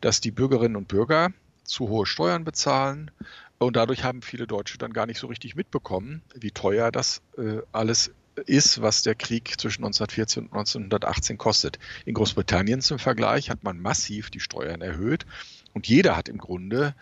[0.00, 1.30] dass die Bürgerinnen und Bürger
[1.62, 3.10] zu hohe Steuern bezahlen
[3.58, 7.58] und dadurch haben viele Deutsche dann gar nicht so richtig mitbekommen, wie teuer das äh,
[7.72, 8.10] alles
[8.46, 11.78] ist, was der Krieg zwischen 1914 und 1918 kostet.
[12.04, 15.26] In Großbritannien zum Vergleich hat man massiv die Steuern erhöht
[15.72, 16.94] und jeder hat im Grunde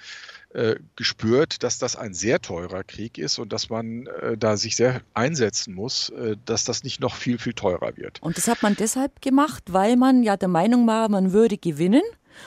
[0.55, 4.77] äh, gespürt, dass das ein sehr teurer Krieg ist und dass man äh, da sich
[4.77, 8.23] sehr einsetzen muss, äh, dass das nicht noch viel, viel teurer wird.
[8.23, 12.03] Und das hat man deshalb gemacht, weil man ja der Meinung war, man würde gewinnen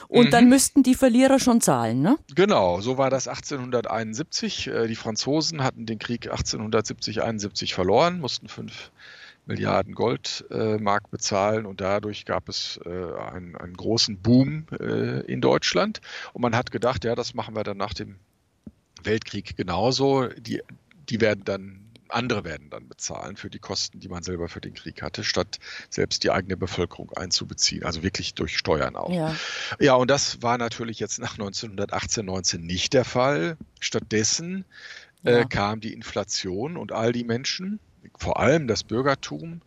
[0.08, 0.30] und mhm.
[0.30, 2.18] dann müssten die Verlierer schon zahlen, ne?
[2.34, 4.68] Genau, so war das 1871.
[4.68, 8.90] Äh, die Franzosen hatten den Krieg 1870, 71 verloren, mussten fünf
[9.46, 14.66] Milliarden Goldmark äh, bezahlen und dadurch gab es äh, einen, einen, großen Boom
[15.28, 16.00] in Deutschland.
[16.32, 18.16] Und man hat gedacht, ja, das machen wir dann nach dem
[19.04, 20.26] Weltkrieg genauso.
[20.26, 20.62] Die,
[21.08, 24.74] die werden dann andere werden dann bezahlen für die Kosten, die man selber für den
[24.74, 25.58] Krieg hatte, statt
[25.90, 29.12] selbst die eigene Bevölkerung einzubeziehen, also wirklich durch Steuern auch.
[29.12, 29.34] Ja,
[29.78, 33.56] ja und das war natürlich jetzt nach 1918, 19 nicht der Fall.
[33.80, 34.64] Stattdessen
[35.24, 35.38] äh, ja.
[35.40, 37.80] äh, kam die Inflation und all die Menschen,
[38.18, 39.60] vor allem das Bürgertum,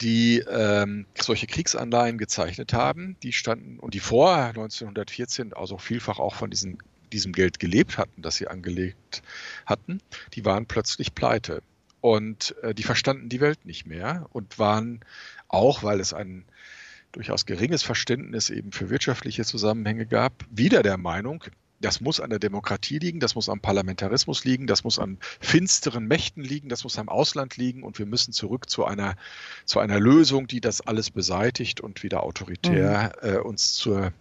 [0.00, 6.34] die ähm, solche Kriegsanleihen gezeichnet haben, die standen und die vor 1914 also vielfach auch
[6.34, 6.78] von diesen
[7.12, 9.22] diesem Geld gelebt hatten, das sie angelegt
[9.66, 10.00] hatten,
[10.34, 11.62] die waren plötzlich pleite.
[12.02, 15.00] Und äh, die verstanden die Welt nicht mehr und waren
[15.48, 16.44] auch, weil es ein
[17.12, 21.44] durchaus geringes Verständnis eben für wirtschaftliche Zusammenhänge gab, wieder der Meinung,
[21.82, 26.06] Das muss an der Demokratie liegen, das muss am Parlamentarismus liegen, das muss an finsteren
[26.06, 29.16] Mächten liegen, das muss am Ausland liegen und wir müssen zurück zu einer,
[29.64, 33.28] zu einer Lösung, die das alles beseitigt und wieder autoritär mhm.
[33.28, 34.12] äh, uns zur,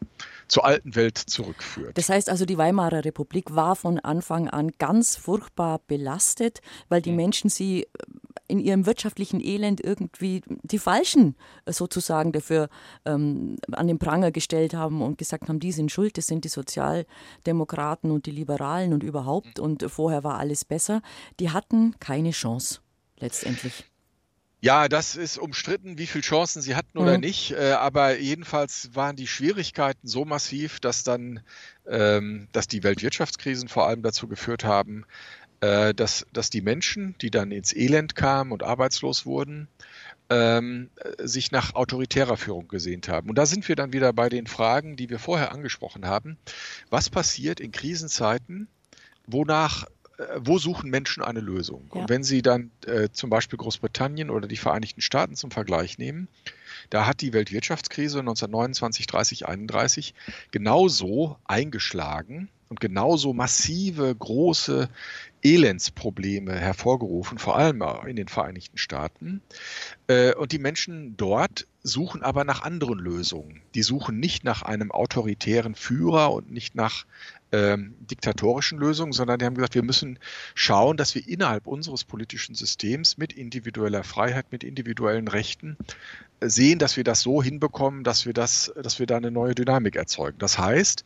[0.52, 1.98] zur alten Welt zurückführt.
[1.98, 7.12] Das heißt also, die Weimarer Republik war von Anfang an ganz furchtbar belastet, weil die
[7.12, 7.18] mhm.
[7.18, 7.88] Menschen sie
[8.48, 12.68] in ihrem wirtschaftlichen Elend irgendwie die Falschen äh, sozusagen dafür
[13.06, 16.50] ähm, an den Pranger gestellt haben und gesagt haben, die sind schuld, das sind die
[16.50, 19.64] Sozialdemokraten und die Liberalen und überhaupt mhm.
[19.64, 21.02] und vorher war alles besser.
[21.40, 22.82] Die hatten keine Chance
[23.20, 23.86] letztendlich.
[24.64, 27.22] Ja, das ist umstritten, wie viele Chancen sie hatten oder mhm.
[27.22, 27.52] nicht.
[27.52, 31.42] Äh, aber jedenfalls waren die Schwierigkeiten so massiv, dass dann,
[31.88, 35.06] ähm, dass die Weltwirtschaftskrisen vor allem dazu geführt haben,
[35.62, 39.68] äh, dass, dass die Menschen, die dann ins Elend kamen und arbeitslos wurden,
[40.30, 43.30] ähm, sich nach autoritärer Führung gesehnt haben.
[43.30, 46.38] Und da sind wir dann wieder bei den Fragen, die wir vorher angesprochen haben.
[46.92, 48.68] Was passiert in Krisenzeiten,
[49.26, 49.88] wonach
[50.38, 51.90] wo suchen Menschen eine Lösung?
[51.94, 52.02] Ja.
[52.02, 56.28] Und wenn Sie dann äh, zum Beispiel Großbritannien oder die Vereinigten Staaten zum Vergleich nehmen,
[56.90, 60.14] da hat die Weltwirtschaftskrise 1929, 30, 31
[60.52, 64.90] genauso eingeschlagen und genauso massive, große
[65.44, 69.42] Elendsprobleme hervorgerufen, vor allem in den Vereinigten Staaten.
[70.08, 73.62] Äh, und die Menschen dort suchen aber nach anderen Lösungen.
[73.76, 77.06] Die suchen nicht nach einem autoritären Führer und nicht nach
[77.52, 80.20] ähm, diktatorischen Lösungen, sondern die haben gesagt, wir müssen
[80.56, 85.78] schauen, dass wir innerhalb unseres politischen Systems mit individueller Freiheit, mit individuellen Rechten
[86.40, 89.54] äh, sehen, dass wir das so hinbekommen, dass wir das, dass wir da eine neue
[89.54, 90.38] Dynamik erzeugen.
[90.40, 91.04] Das heißt,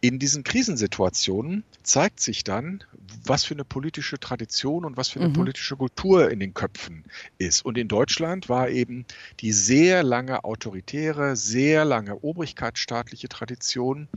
[0.00, 2.84] in diesen Krisensituationen zeigt sich dann,
[3.24, 5.34] was für eine politische Tradition und was für eine mhm.
[5.34, 7.04] politische Kultur in den Köpfen
[7.38, 7.64] ist.
[7.64, 9.04] Und in Deutschland war eben
[9.40, 14.08] die sehr lange autoritäre, sehr lange obrigkeitsstaatliche Tradition.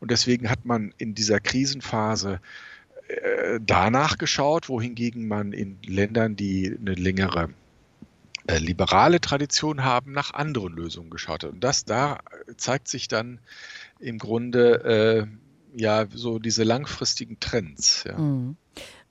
[0.00, 2.40] Und deswegen hat man in dieser Krisenphase
[3.06, 7.50] äh, danach geschaut, wohingegen man in Ländern, die eine längere
[8.48, 11.52] äh, liberale Tradition haben, nach anderen Lösungen geschaut hat.
[11.52, 12.18] Und das da
[12.56, 13.38] zeigt sich dann
[14.00, 15.28] im Grunde
[15.76, 18.02] äh, ja so diese langfristigen Trends.
[18.04, 18.18] Ja.
[18.18, 18.56] Mhm.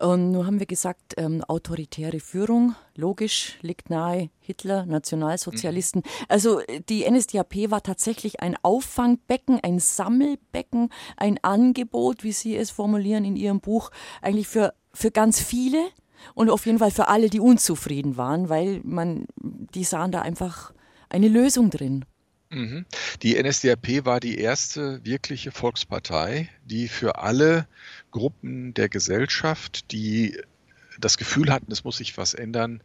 [0.02, 6.02] Und nun haben wir gesagt, ähm, autoritäre Führung, logisch, liegt nahe, Hitler, Nationalsozialisten.
[6.04, 6.26] Mhm.
[6.28, 12.72] Also äh, die NSDAP war tatsächlich ein Auffangbecken, ein Sammelbecken, ein Angebot, wie Sie es
[12.72, 13.92] formulieren in Ihrem Buch,
[14.24, 15.78] eigentlich für, für ganz viele
[16.34, 20.74] und auf jeden Fall für alle, die unzufrieden waren, weil man, die sahen da einfach
[21.10, 22.06] eine Lösung drin.
[22.52, 22.86] Mhm.
[23.24, 27.66] Die NSDAP war die erste wirkliche Volkspartei, die für alle
[28.12, 30.38] Gruppen der Gesellschaft, die
[31.00, 32.84] das Gefühl hatten, es muss sich was ändern,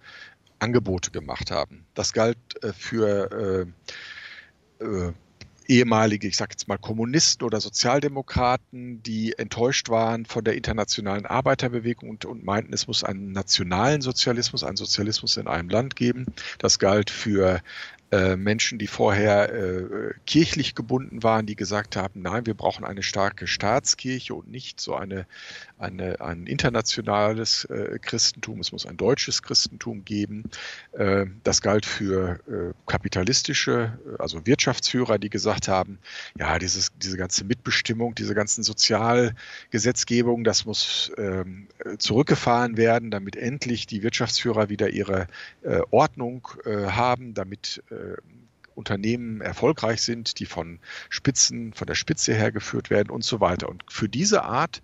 [0.60, 1.84] Angebote gemacht haben.
[1.94, 3.66] Das galt äh, für
[4.80, 5.12] äh, äh,
[5.68, 12.10] ehemalige, ich sage jetzt mal Kommunisten oder Sozialdemokraten, die enttäuscht waren von der internationalen Arbeiterbewegung
[12.10, 16.26] und, und, meinten, es muss einen nationalen Sozialismus, einen Sozialismus in einem Land geben.
[16.58, 17.60] Das galt für
[18.12, 23.02] äh, Menschen, die vorher äh, kirchlich gebunden waren, die gesagt haben, nein, wir brauchen eine
[23.02, 25.26] starke Staatskirche und nicht so eine,
[25.76, 28.60] eine, ein internationales äh, Christentum.
[28.60, 30.44] Es muss ein deutsches Christentum geben.
[30.92, 35.98] Äh, das galt für äh, kapitalistische, also Wirtschaftsführer, die gesagt haben,
[36.38, 41.66] ja, dieses, diese ganze Mitbestimmung, diese ganzen Sozialgesetzgebung, das muss ähm,
[41.98, 45.26] zurückgefahren werden, damit endlich die Wirtschaftsführer wieder ihre
[45.90, 47.95] Ordnung haben, damit äh,
[48.74, 50.78] Unternehmen erfolgreich sind, die von
[51.08, 53.68] Spitzen, von der Spitze her geführt werden und so weiter.
[53.68, 54.82] Und für diese Art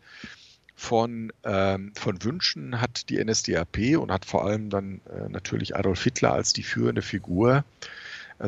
[0.75, 6.03] von, ähm, von Wünschen hat die NSDAP und hat vor allem dann äh, natürlich Adolf
[6.03, 7.65] Hitler als die führende Figur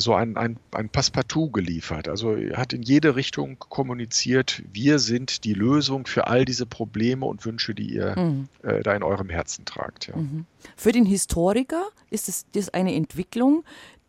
[0.00, 2.08] so also ein, ein, ein Passepartout geliefert.
[2.08, 7.26] Also er hat in jede Richtung kommuniziert, wir sind die Lösung für all diese Probleme
[7.26, 8.48] und Wünsche, die ihr mhm.
[8.62, 10.08] äh, da in eurem Herzen tragt.
[10.08, 10.16] Ja.
[10.16, 10.46] Mhm.
[10.76, 13.64] Für den Historiker ist es das eine Entwicklung,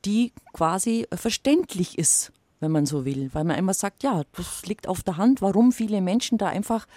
[0.05, 3.29] die quasi verständlich ist, wenn man so will.
[3.33, 6.87] Weil man immer sagt, ja, das liegt auf der Hand, warum viele Menschen da einfach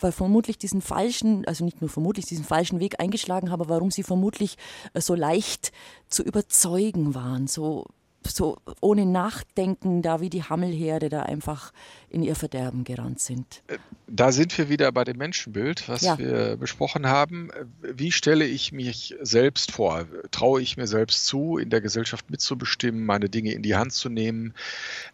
[0.00, 4.02] weil vermutlich diesen falschen, also nicht nur vermutlich diesen falschen Weg eingeschlagen haben, warum sie
[4.02, 4.56] vermutlich
[4.92, 5.72] äh, so leicht
[6.08, 7.86] zu überzeugen waren, so
[8.30, 11.72] so ohne Nachdenken da wie die Hammelherde da einfach
[12.08, 13.62] in ihr Verderben gerannt sind.
[14.06, 16.18] Da sind wir wieder bei dem Menschenbild, was ja.
[16.18, 17.50] wir besprochen haben.
[17.82, 20.06] Wie stelle ich mich selbst vor?
[20.30, 24.08] Traue ich mir selbst zu, in der Gesellschaft mitzubestimmen, meine Dinge in die Hand zu
[24.08, 24.54] nehmen,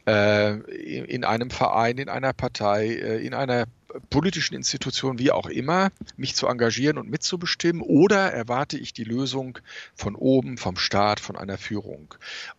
[0.07, 3.65] äh, in einem Verein, in einer Partei, äh, in einer
[4.11, 9.59] politischen Institutionen, wie auch immer, mich zu engagieren und mitzubestimmen oder erwarte ich die Lösung
[9.95, 12.15] von oben, vom Staat, von einer Führung?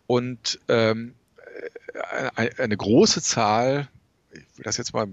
[0.06, 1.14] Und ähm,
[2.36, 3.88] äh, eine große Zahl,
[4.32, 5.06] ich will das jetzt mal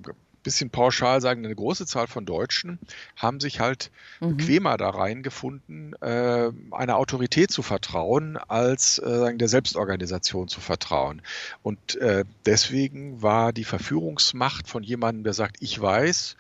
[0.44, 2.80] bisschen pauschal sagen, eine große Zahl von Deutschen
[3.16, 4.38] haben sich halt mhm.
[4.38, 11.22] bequemer da reingefunden, äh, einer Autorität zu vertrauen, als äh, der Selbstorganisation zu vertrauen.
[11.64, 16.36] Und äh, deswegen war die Verführungsmacht von jemandem, der sagt, ich weiß,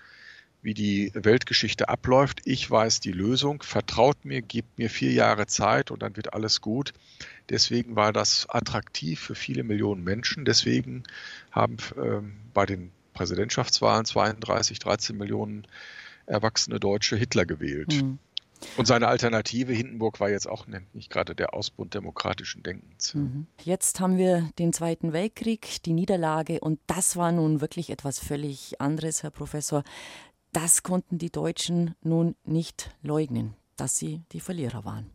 [0.62, 2.41] wie die Weltgeschichte abläuft.
[2.45, 3.64] Ich weiß die Lösung.
[3.64, 6.93] Vertraut mir, gebt mir vier Jahre Zeit und dann wird alles gut.
[7.49, 10.45] Deswegen war das attraktiv für viele Millionen Menschen.
[10.45, 11.04] Deswegen
[11.52, 15.68] haben ähm, bei den Präsidentschaftswahlen 32, 13 Millionen
[16.26, 17.93] erwachsene Deutsche Hitler gewählt.
[17.93, 18.20] Mhm.
[18.78, 23.16] Und seine Alternative Hindenburg war jetzt auch nicht gerade der Ausbund demokratischen Denkens.
[23.16, 23.47] Mhm.
[23.64, 28.80] Jetzt haben wir den Zweiten Weltkrieg, die Niederlage und das war nun wirklich etwas völlig
[28.80, 29.84] anderes, Herr Professor.
[30.51, 35.09] Das konnten die Deutschen nun nicht leugnen, dass sie die Verlierer waren.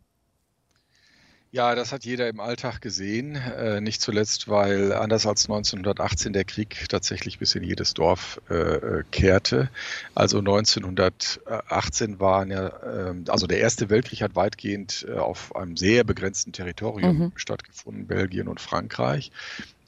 [1.57, 3.35] Ja, das hat jeder im Alltag gesehen.
[3.35, 8.53] Äh, nicht zuletzt, weil anders als 1918 der Krieg tatsächlich bis in jedes Dorf äh,
[8.53, 9.71] äh kehrte.
[10.13, 16.03] Also 1918 waren ja, äh, also der Erste Weltkrieg hat weitgehend äh, auf einem sehr
[16.03, 17.31] begrenzten Territorium mhm.
[17.33, 19.31] stattgefunden, Belgien und Frankreich.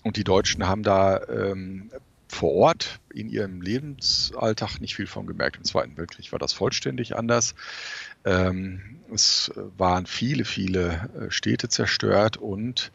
[0.04, 1.92] Und die Deutschen haben da ähm,
[2.30, 5.58] vor Ort in ihrem Lebensalltag nicht viel von gemerkt.
[5.58, 7.56] Im Zweiten Weltkrieg war das vollständig anders.
[8.26, 8.82] Ähm,
[9.14, 12.92] es waren viele, viele äh, Städte zerstört und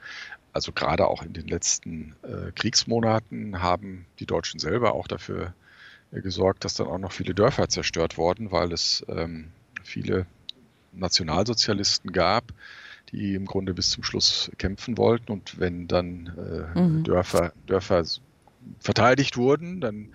[0.52, 5.52] also gerade auch in den letzten äh, Kriegsmonaten haben die Deutschen selber auch dafür
[6.12, 9.50] äh, gesorgt, dass dann auch noch viele Dörfer zerstört wurden, weil es ähm,
[9.82, 10.26] viele
[10.92, 12.52] Nationalsozialisten gab,
[13.10, 15.32] die im Grunde bis zum Schluss kämpfen wollten.
[15.32, 16.32] Und wenn dann
[16.74, 17.04] äh, mhm.
[17.04, 18.04] Dörfer, Dörfer
[18.78, 20.10] verteidigt wurden, dann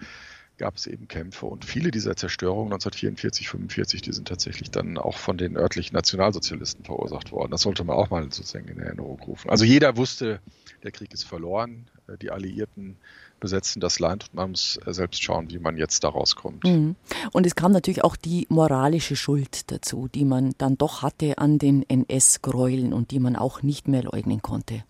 [0.60, 5.18] gab es eben Kämpfe und viele dieser Zerstörungen 1944, 45, die sind tatsächlich dann auch
[5.18, 7.52] von den örtlichen Nationalsozialisten verursacht worden.
[7.52, 9.50] Das sollte man auch mal sozusagen in Erinnerung rufen.
[9.50, 10.42] Also jeder wusste,
[10.84, 12.98] der Krieg ist verloren, äh, die Alliierten
[13.40, 16.66] besetzen das Land und man muss äh, selbst schauen, wie man jetzt da rauskommt.
[16.66, 16.96] Mhm.
[17.32, 21.58] Und es kam natürlich auch die moralische Schuld dazu, die man dann doch hatte an
[21.58, 24.84] den NS-Gräueln und die man auch nicht mehr leugnen konnte.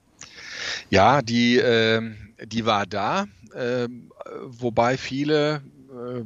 [0.89, 2.01] Ja, die, äh,
[2.45, 3.25] die war da.
[3.55, 4.11] Ähm,
[4.45, 6.23] wobei viele, äh,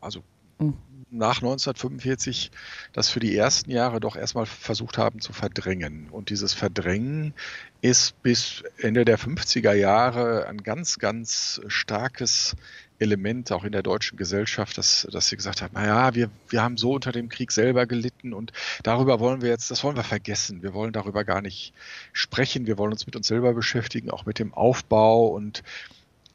[0.00, 0.22] also
[0.58, 0.74] mhm.
[1.10, 2.50] Nach 1945,
[2.92, 6.08] das für die ersten Jahre doch erstmal versucht haben zu verdrängen.
[6.10, 7.32] Und dieses Verdrängen
[7.80, 12.56] ist bis Ende der 50er Jahre ein ganz, ganz starkes
[12.98, 16.76] Element auch in der deutschen Gesellschaft, dass, dass sie gesagt haben, naja, wir, wir haben
[16.76, 18.52] so unter dem Krieg selber gelitten und
[18.82, 20.62] darüber wollen wir jetzt, das wollen wir vergessen.
[20.62, 21.74] Wir wollen darüber gar nicht
[22.12, 22.66] sprechen.
[22.66, 25.62] Wir wollen uns mit uns selber beschäftigen, auch mit dem Aufbau und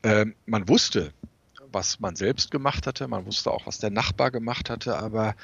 [0.04, 1.14] ähm, man wusste,
[1.72, 5.36] was man selbst gemacht hatte, man wusste auch, was der Nachbar gemacht hatte, aber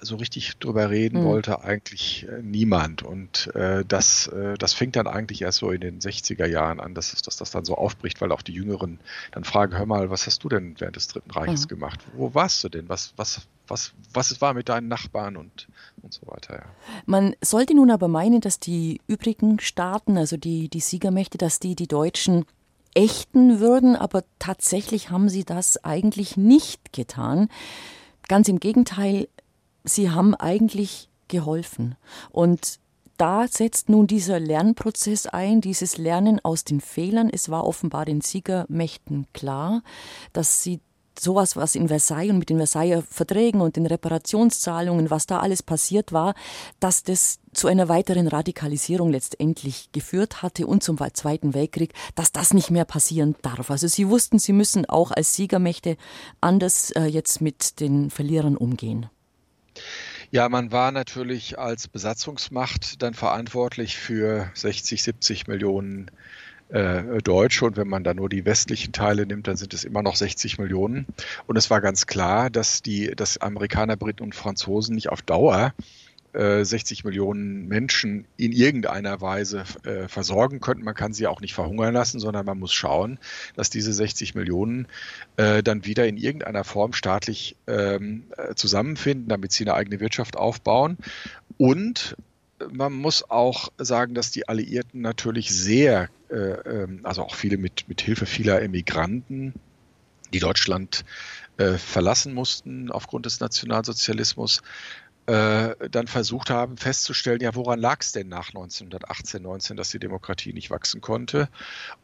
[0.00, 1.24] so richtig drüber reden mhm.
[1.24, 3.02] wollte eigentlich äh, niemand.
[3.02, 6.94] Und äh, das, äh, das fängt dann eigentlich erst so in den 60er Jahren an,
[6.94, 9.00] dass, dass das dann so aufbricht, weil auch die Jüngeren
[9.32, 11.68] dann fragen, hör mal, was hast du denn während des Dritten Reiches mhm.
[11.68, 12.00] gemacht?
[12.14, 12.88] Wo warst du denn?
[12.88, 15.68] Was, was, was, was war mit deinen Nachbarn und,
[16.02, 16.56] und so weiter.
[16.56, 16.64] Ja.
[17.06, 21.74] Man sollte nun aber meinen, dass die übrigen Staaten, also die, die Siegermächte, dass die
[21.74, 22.44] die Deutschen
[22.96, 27.48] ächten würden, aber tatsächlich haben sie das eigentlich nicht getan.
[28.26, 29.28] Ganz im Gegenteil,
[29.84, 31.96] sie haben eigentlich geholfen.
[32.30, 32.80] Und
[33.18, 37.30] da setzt nun dieser Lernprozess ein, dieses Lernen aus den Fehlern.
[37.30, 39.82] Es war offenbar den Siegermächten klar,
[40.32, 40.80] dass sie
[41.20, 45.62] sowas, was in Versailles und mit den Versailler Verträgen und den Reparationszahlungen, was da alles
[45.62, 46.34] passiert war,
[46.80, 52.52] dass das zu einer weiteren Radikalisierung letztendlich geführt hatte und zum Zweiten Weltkrieg, dass das
[52.52, 53.70] nicht mehr passieren darf.
[53.70, 55.96] Also sie wussten, sie müssen auch als Siegermächte
[56.40, 59.08] anders äh, jetzt mit den Verlierern umgehen.
[60.30, 66.10] Ja, man war natürlich als Besatzungsmacht dann verantwortlich für 60, 70 Millionen
[66.68, 70.02] äh, Deutsche und wenn man da nur die westlichen Teile nimmt, dann sind es immer
[70.02, 71.06] noch 60 Millionen.
[71.46, 75.72] Und es war ganz klar, dass die, dass Amerikaner, Briten und Franzosen nicht auf Dauer
[76.36, 80.84] 60 äh, Millionen Menschen in irgendeiner Weise äh, versorgen könnten.
[80.84, 83.18] Man kann sie auch nicht verhungern lassen, sondern man muss schauen,
[83.54, 84.86] dass diese 60 Millionen
[85.36, 90.98] äh, dann wieder in irgendeiner Form staatlich ähm, zusammenfinden, damit sie eine eigene Wirtschaft aufbauen.
[91.56, 92.16] Und
[92.70, 97.88] man muss auch sagen, dass die Alliierten natürlich sehr, äh, ähm, also auch viele mit,
[97.88, 99.54] mit Hilfe vieler Emigranten,
[100.32, 101.04] die Deutschland
[101.58, 104.62] äh, verlassen mussten aufgrund des Nationalsozialismus,
[105.26, 109.98] äh, dann versucht haben festzustellen, ja, woran lag es denn nach 1918, 19, dass die
[109.98, 111.48] Demokratie nicht wachsen konnte?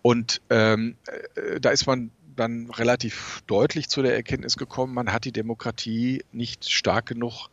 [0.03, 0.97] Und ähm,
[1.37, 6.25] äh, da ist man dann relativ deutlich zu der Erkenntnis gekommen, man hat die Demokratie
[6.33, 7.49] nicht stark genug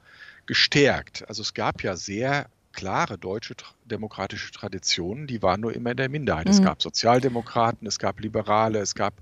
[0.45, 1.27] gestärkt.
[1.27, 2.47] Also es gab ja sehr
[2.79, 6.45] klare deutsche demokratische Traditionen, die waren nur immer in der Minderheit.
[6.45, 6.51] Mhm.
[6.51, 9.15] Es gab Sozialdemokraten, es gab Liberale, es gab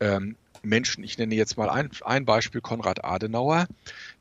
[0.00, 3.66] ähm, Menschen, ich nenne jetzt mal ein, ein Beispiel Konrad Adenauer,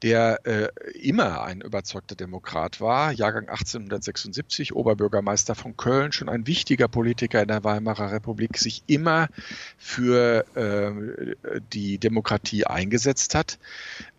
[0.02, 0.68] der äh,
[1.00, 7.48] immer ein überzeugter Demokrat war, Jahrgang 1876, Oberbürgermeister von Köln, schon ein wichtiger Politiker in
[7.48, 9.30] der Weimarer Republik, sich immer
[9.78, 13.60] für äh, die Demokratie eingesetzt hat.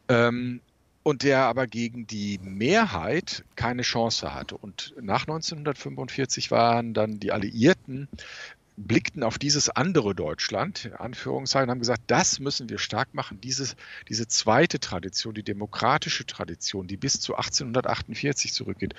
[0.09, 0.61] Ähm,
[1.05, 4.57] und der aber gegen die Mehrheit keine Chance hatte.
[4.57, 8.09] Und nach 1945 waren dann die Alliierten
[8.77, 13.41] blickten auf dieses andere Deutschland, in Anführungszeichen, haben gesagt, das müssen wir stark machen.
[13.41, 13.77] Dieses,
[14.09, 18.95] diese zweite Tradition, die demokratische Tradition, die bis zu 1848 zurückgeht,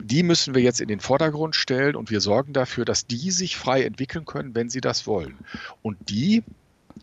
[0.00, 3.56] die müssen wir jetzt in den Vordergrund stellen und wir sorgen dafür, dass die sich
[3.56, 5.36] frei entwickeln können, wenn sie das wollen.
[5.82, 6.44] Und die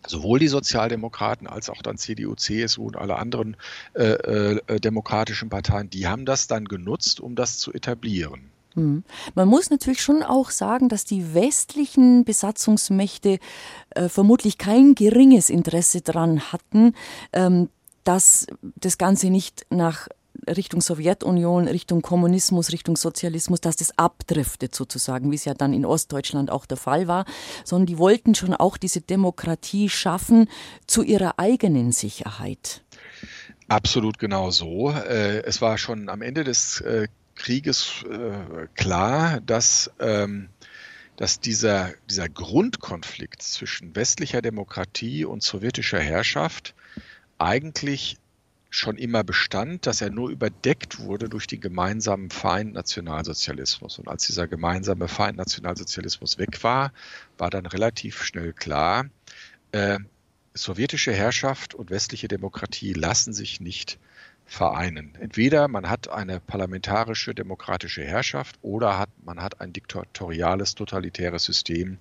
[0.06, 3.58] sowohl die Sozialdemokraten als auch dann CDU, CSU und alle anderen
[3.94, 8.52] äh, äh, demokratischen Parteien, die haben das dann genutzt, um das zu etablieren.
[8.76, 9.04] Hm.
[9.36, 13.40] Man muss natürlich schon auch sagen, dass die westlichen Besatzungsmächte
[13.92, 16.94] äh, vermutlich kein geringes Interesse daran hatten,
[17.32, 17.70] ähm,
[18.04, 20.08] dass das Ganze nicht nach
[20.48, 25.86] Richtung Sowjetunion, Richtung Kommunismus, Richtung Sozialismus, dass das abdriftet sozusagen, wie es ja dann in
[25.86, 27.26] Ostdeutschland auch der Fall war,
[27.64, 30.50] sondern die wollten schon auch diese Demokratie schaffen
[30.88, 32.84] zu ihrer eigenen Sicherheit.
[33.68, 34.92] Absolut genau so.
[34.92, 40.50] Äh, es war schon am Ende des äh, Krieges äh, klar, dass, ähm,
[41.18, 46.76] dass dieser, dieser Grundkonflikt zwischen westlicher Demokratie und sowjetischer Herrschaft
[47.38, 48.18] eigentlich
[48.76, 54.00] schon immer bestand, dass er nur überdeckt wurde durch den gemeinsamen Feind Nationalsozialismus.
[54.00, 56.92] Und als dieser gemeinsame Feind Nationalsozialismus weg war,
[57.38, 59.06] war dann relativ schnell klar,
[59.72, 60.00] äh,
[60.54, 63.98] sowjetische Herrschaft und westliche Demokratie lassen sich nicht
[64.46, 65.14] vereinen.
[65.20, 71.98] Entweder man hat eine parlamentarische demokratische Herrschaft oder hat, man hat ein diktatoriales, totalitäres System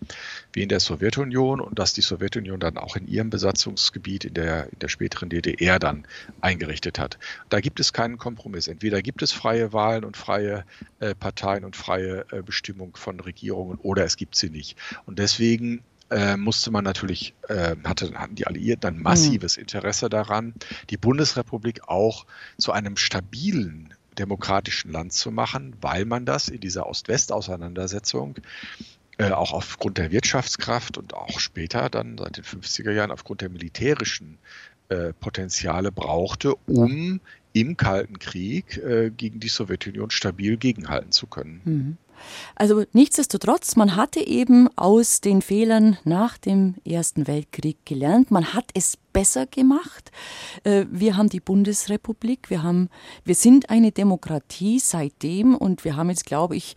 [0.52, 4.72] wie in der Sowjetunion und das die Sowjetunion dann auch in ihrem Besatzungsgebiet in der,
[4.72, 6.06] in der späteren DDR dann
[6.42, 7.18] eingerichtet hat.
[7.48, 8.68] Da gibt es keinen Kompromiss.
[8.68, 10.64] Entweder gibt es freie Wahlen und freie
[11.00, 14.76] äh, Parteien und freie äh, Bestimmung von Regierungen oder es gibt sie nicht.
[15.06, 15.82] Und deswegen
[16.14, 20.54] äh, musste man natürlich, äh, hatte, hatten die Alliierten ein massives Interesse daran,
[20.90, 22.24] die Bundesrepublik auch
[22.56, 28.36] zu einem stabilen demokratischen Land zu machen, weil man das in dieser Ost-West-Auseinandersetzung
[29.18, 33.48] äh, auch aufgrund der Wirtschaftskraft und auch später dann seit den 50er Jahren aufgrund der
[33.48, 34.38] militärischen
[34.88, 37.20] äh, Potenziale brauchte, um
[37.52, 41.60] im Kalten Krieg äh, gegen die Sowjetunion stabil gegenhalten zu können.
[41.64, 41.96] Mhm.
[42.54, 48.30] Also nichtsdestotrotz, man hatte eben aus den Fehlern nach dem Ersten Weltkrieg gelernt.
[48.30, 50.10] Man hat es besser gemacht.
[50.64, 52.88] Äh, wir haben die Bundesrepublik, wir, haben,
[53.24, 56.76] wir sind eine Demokratie seitdem und wir haben jetzt, glaube ich,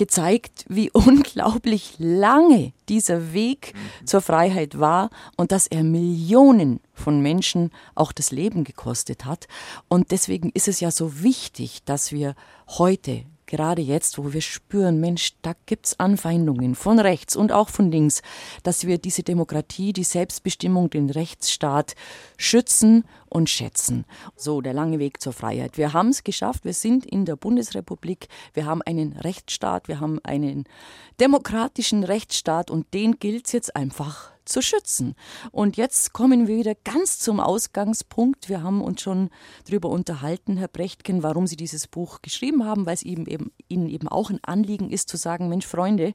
[0.00, 4.06] gezeigt, wie unglaublich lange dieser Weg mhm.
[4.06, 9.46] zur Freiheit war und dass er Millionen von Menschen auch das Leben gekostet hat.
[9.88, 12.34] Und deswegen ist es ja so wichtig, dass wir
[12.66, 17.68] heute gerade jetzt, wo wir spüren, Mensch, da gibt es Anfeindungen von rechts und auch
[17.68, 18.22] von links,
[18.62, 21.94] dass wir diese Demokratie, die Selbstbestimmung, den Rechtsstaat
[22.38, 24.06] schützen und schätzen.
[24.36, 25.76] So, der lange Weg zur Freiheit.
[25.76, 30.20] Wir haben es geschafft, wir sind in der Bundesrepublik, wir haben einen Rechtsstaat, wir haben
[30.22, 30.64] einen
[31.20, 35.14] demokratischen Rechtsstaat und den gilt es jetzt einfach zu schützen.
[35.52, 38.48] Und jetzt kommen wir wieder ganz zum Ausgangspunkt.
[38.48, 39.30] Wir haben uns schon
[39.66, 43.88] darüber unterhalten, Herr Brechtken, warum Sie dieses Buch geschrieben haben, weil es eben, eben, Ihnen
[43.88, 46.14] eben auch ein Anliegen ist zu sagen, Mensch, Freunde,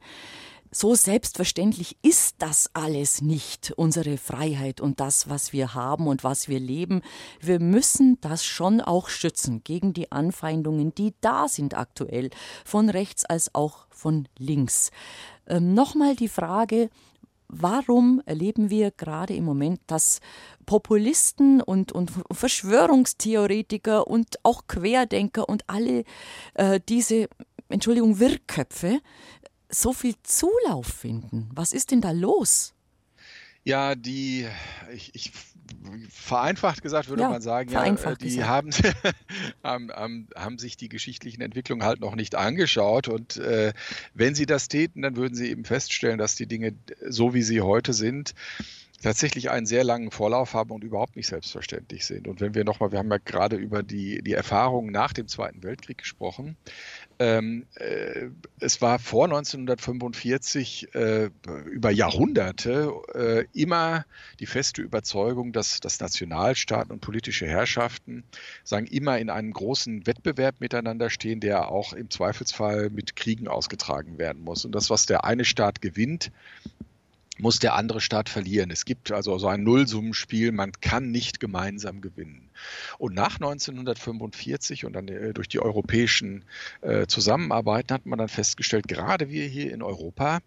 [0.78, 6.50] so selbstverständlich ist das alles nicht, unsere Freiheit und das, was wir haben und was
[6.50, 7.02] wir leben.
[7.40, 12.30] Wir müssen das schon auch schützen gegen die Anfeindungen, die da sind aktuell,
[12.66, 14.92] von rechts als auch von links.
[15.48, 16.90] Ähm, Nochmal die Frage,
[17.58, 20.20] Warum erleben wir gerade im Moment, dass
[20.66, 26.04] Populisten und, und Verschwörungstheoretiker und auch Querdenker und alle
[26.56, 27.30] äh, diese,
[27.70, 29.00] Entschuldigung, Wirrköpfe
[29.70, 31.50] so viel Zulauf finden?
[31.54, 32.75] Was ist denn da los?
[33.66, 34.48] Ja, die,
[34.94, 35.32] ich, ich
[36.10, 38.70] vereinfacht gesagt würde ja, man sagen, ja, äh, die haben,
[39.64, 43.08] haben, haben, haben, sich die geschichtlichen Entwicklungen halt noch nicht angeschaut.
[43.08, 43.74] Und äh,
[44.14, 46.76] wenn sie das täten, dann würden sie eben feststellen, dass die Dinge
[47.08, 48.36] so wie sie heute sind,
[49.02, 52.28] tatsächlich einen sehr langen Vorlauf haben und überhaupt nicht selbstverständlich sind.
[52.28, 55.64] Und wenn wir nochmal, wir haben ja gerade über die, die Erfahrungen nach dem Zweiten
[55.64, 56.56] Weltkrieg gesprochen,
[57.20, 61.30] ähm, äh, es war vor 1945 äh,
[61.66, 64.06] über Jahrhunderte äh, immer
[64.40, 68.24] die feste Überzeugung, dass, dass Nationalstaaten und politische Herrschaften
[68.64, 74.18] sagen, immer in einem großen Wettbewerb miteinander stehen, der auch im Zweifelsfall mit Kriegen ausgetragen
[74.18, 74.66] werden muss.
[74.66, 76.32] Und das, was der eine Staat gewinnt,
[77.38, 78.72] muss der andere Staat verlieren.
[78.72, 82.50] Es gibt also so ein Nullsummenspiel, man kann nicht gemeinsam gewinnen.
[82.98, 86.46] Und nach 1945 und dann äh, durch die europäischen
[86.82, 90.40] äh, Zusammenarbeiten hat man dann festgestellt, gerade wir hier in Europa,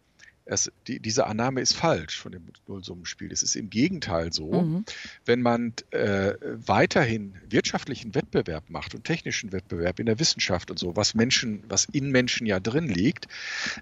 [0.48, 3.30] es, die, diese Annahme ist falsch von dem Nullsummenspiel.
[3.30, 4.84] Es ist im Gegenteil so, mhm.
[5.24, 10.96] wenn man äh, weiterhin wirtschaftlichen Wettbewerb macht und technischen Wettbewerb in der Wissenschaft und so,
[10.96, 13.28] was Menschen, was in Menschen ja drin liegt,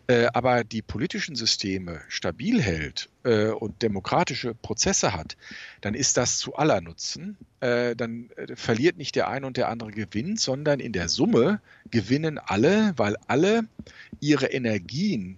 [0.08, 5.36] äh, aber die politischen Systeme stabil hält äh, und demokratische Prozesse hat,
[5.80, 7.36] dann ist das zu aller Nutzen.
[7.60, 11.60] Äh, dann äh, verliert nicht der eine und der andere gewinnt, sondern in der Summe
[11.90, 13.68] gewinnen alle, weil alle
[14.20, 15.36] ihre Energien,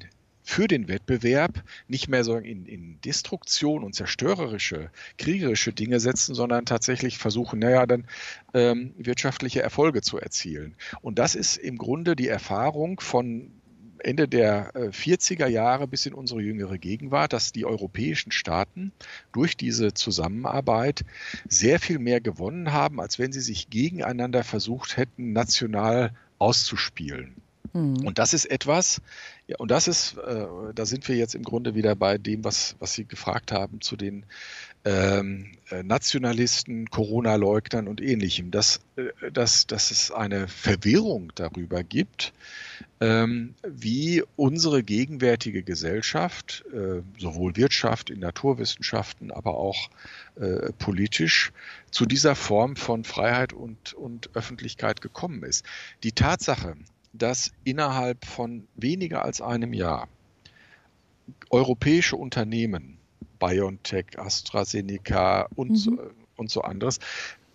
[0.49, 6.65] für den Wettbewerb nicht mehr so in, in Destruktion und zerstörerische, kriegerische Dinge setzen, sondern
[6.65, 8.07] tatsächlich versuchen, naja, dann
[8.55, 10.75] ähm, wirtschaftliche Erfolge zu erzielen.
[11.03, 13.51] Und das ist im Grunde die Erfahrung von
[13.99, 18.93] Ende der 40er äh, Jahre bis in unsere jüngere Gegenwart, dass die europäischen Staaten
[19.33, 21.05] durch diese Zusammenarbeit
[21.47, 27.35] sehr viel mehr gewonnen haben, als wenn sie sich gegeneinander versucht hätten, national auszuspielen.
[27.73, 28.07] Mhm.
[28.07, 29.01] Und das ist etwas,
[29.47, 32.77] ja, und das ist, äh, da sind wir jetzt im Grunde wieder bei dem, was,
[32.79, 34.25] was Sie gefragt haben zu den
[34.85, 42.33] ähm, äh, Nationalisten, Corona-Leugnern und ähnlichem, dass, äh, dass, dass es eine Verwirrung darüber gibt,
[43.01, 49.91] ähm, wie unsere gegenwärtige Gesellschaft, äh, sowohl Wirtschaft, in Naturwissenschaften, aber auch
[50.37, 51.53] äh, politisch,
[51.91, 55.65] zu dieser Form von Freiheit und, und Öffentlichkeit gekommen ist.
[56.03, 56.77] Die Tatsache,
[57.13, 60.09] dass innerhalb von weniger als einem Jahr
[61.51, 62.99] europäische Unternehmen,
[63.39, 65.77] BioNTech, AstraZeneca und, mhm.
[65.77, 66.99] so, und so anderes,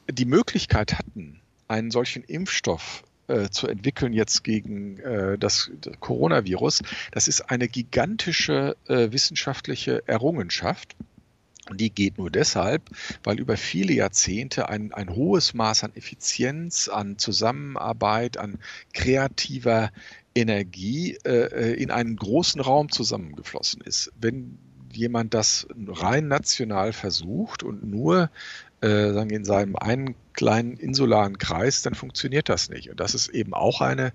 [0.09, 6.81] die Möglichkeit hatten, einen solchen Impfstoff äh, zu entwickeln jetzt gegen äh, das, das, Coronavirus,
[7.11, 10.95] das ist eine gigantische äh, wissenschaftliche Errungenschaft.
[11.69, 12.89] Und die geht nur deshalb,
[13.23, 18.59] weil über viele Jahrzehnte ein, ein hohes Maß an Effizienz, an Zusammenarbeit, an
[18.93, 19.91] kreativer
[20.35, 24.11] Energie äh, in einen großen Raum zusammengeflossen ist.
[24.19, 24.57] Wenn
[24.91, 28.29] jemand das rein national versucht und nur
[28.81, 32.89] äh, sagen in seinem einen kleinen insularen Kreis, dann funktioniert das nicht.
[32.89, 34.11] Und das ist eben auch eine äh,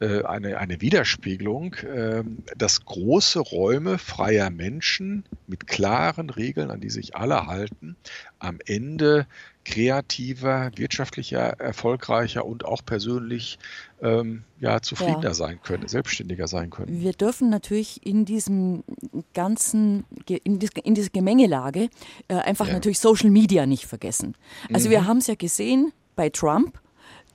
[0.00, 7.16] eine, eine Widerspiegelung, ähm, dass große Räume freier Menschen mit klaren Regeln, an die sich
[7.16, 7.96] alle halten,
[8.38, 9.26] am Ende
[9.64, 13.58] kreativer, wirtschaftlicher, erfolgreicher und auch persönlich
[14.02, 15.34] ähm, ja, zufriedener ja.
[15.34, 17.00] sein können, selbstständiger sein können.
[17.00, 18.84] Wir dürfen natürlich in diesem
[19.32, 21.88] ganzen, in, dies, in dieser Gemengelage
[22.28, 22.74] äh, einfach ja.
[22.74, 24.36] natürlich Social Media nicht vergessen.
[24.72, 24.92] Also mhm.
[24.92, 26.78] wir haben es ja gesehen bei Trump,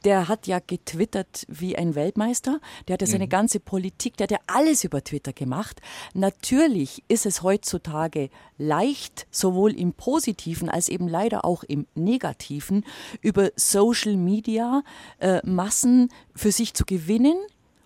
[0.03, 2.59] der hat ja getwittert wie ein Weltmeister.
[2.87, 3.29] Der hat ja seine mhm.
[3.29, 5.81] ganze Politik, der hat ja alles über Twitter gemacht.
[6.13, 12.85] Natürlich ist es heutzutage leicht, sowohl im Positiven als eben leider auch im Negativen,
[13.21, 14.83] über Social Media
[15.19, 17.37] äh, Massen für sich zu gewinnen,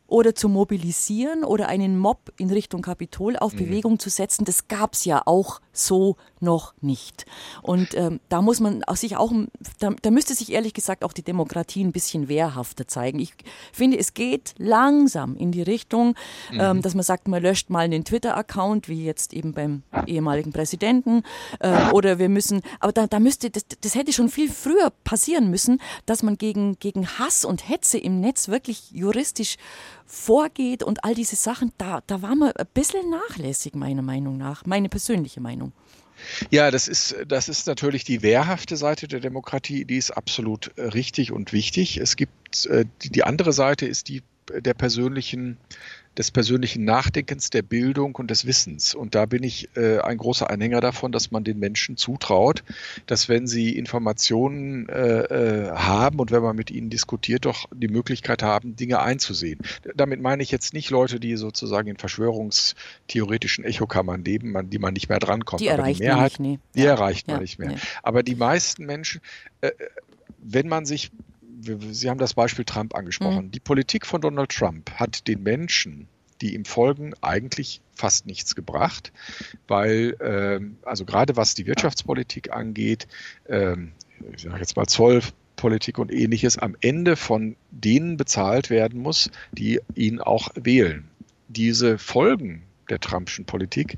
[0.07, 3.57] oder zu mobilisieren oder einen Mob in Richtung Kapitol auf mhm.
[3.57, 7.25] Bewegung zu setzen, das gab es ja auch so noch nicht.
[7.61, 9.31] Und ähm, da muss man sich auch,
[9.79, 13.17] da, da müsste sich ehrlich gesagt auch die Demokratie ein bisschen wehrhafter zeigen.
[13.17, 13.33] Ich
[13.71, 16.15] finde, es geht langsam in die Richtung,
[16.51, 16.61] ähm, mhm.
[16.61, 21.23] ähm, dass man sagt, man löscht mal einen Twitter-Account, wie jetzt eben beim ehemaligen Präsidenten,
[21.59, 25.49] äh, oder wir müssen, aber da, da müsste, das, das hätte schon viel früher passieren
[25.49, 29.57] müssen, dass man gegen, gegen Hass und Hetze im Netz wirklich juristisch
[30.05, 34.65] vorgeht und all diese Sachen, da, da war man ein bisschen nachlässig, meiner Meinung nach,
[34.65, 35.71] meine persönliche Meinung.
[36.51, 40.83] Ja, das ist, das ist natürlich die wehrhafte Seite der Demokratie, die ist absolut äh,
[40.83, 41.97] richtig und wichtig.
[41.97, 45.57] Es gibt äh, die, die andere Seite ist die der persönlichen
[46.17, 48.93] des persönlichen Nachdenkens, der Bildung und des Wissens.
[48.93, 52.63] Und da bin ich äh, ein großer Anhänger davon, dass man den Menschen zutraut,
[53.07, 57.87] dass wenn sie Informationen äh, äh, haben und wenn man mit ihnen diskutiert, doch die
[57.87, 59.59] Möglichkeit haben, Dinge einzusehen.
[59.95, 64.93] Damit meine ich jetzt nicht Leute, die sozusagen in verschwörungstheoretischen Echokammern leben, man, die man
[64.93, 65.61] nicht mehr drankommt.
[65.61, 66.59] Die erreicht die Mehrheit, man nicht.
[66.59, 66.81] Nee.
[66.81, 66.91] Die ja.
[66.91, 67.41] erreicht man ja.
[67.41, 67.69] nicht mehr.
[67.69, 67.77] Nee.
[68.03, 69.21] Aber die meisten Menschen,
[69.61, 69.71] äh,
[70.43, 71.11] wenn man sich
[71.91, 73.45] Sie haben das Beispiel Trump angesprochen.
[73.45, 73.51] Mhm.
[73.51, 76.07] Die Politik von Donald Trump hat den Menschen,
[76.41, 79.11] die ihm folgen, eigentlich fast nichts gebracht,
[79.67, 83.07] weil, ähm, also gerade was die Wirtschaftspolitik angeht,
[83.47, 83.93] ähm,
[84.33, 89.79] ich sage jetzt mal Zollpolitik und ähnliches, am Ende von denen bezahlt werden muss, die
[89.95, 91.07] ihn auch wählen.
[91.47, 93.97] Diese Folgen der Trumpschen Politik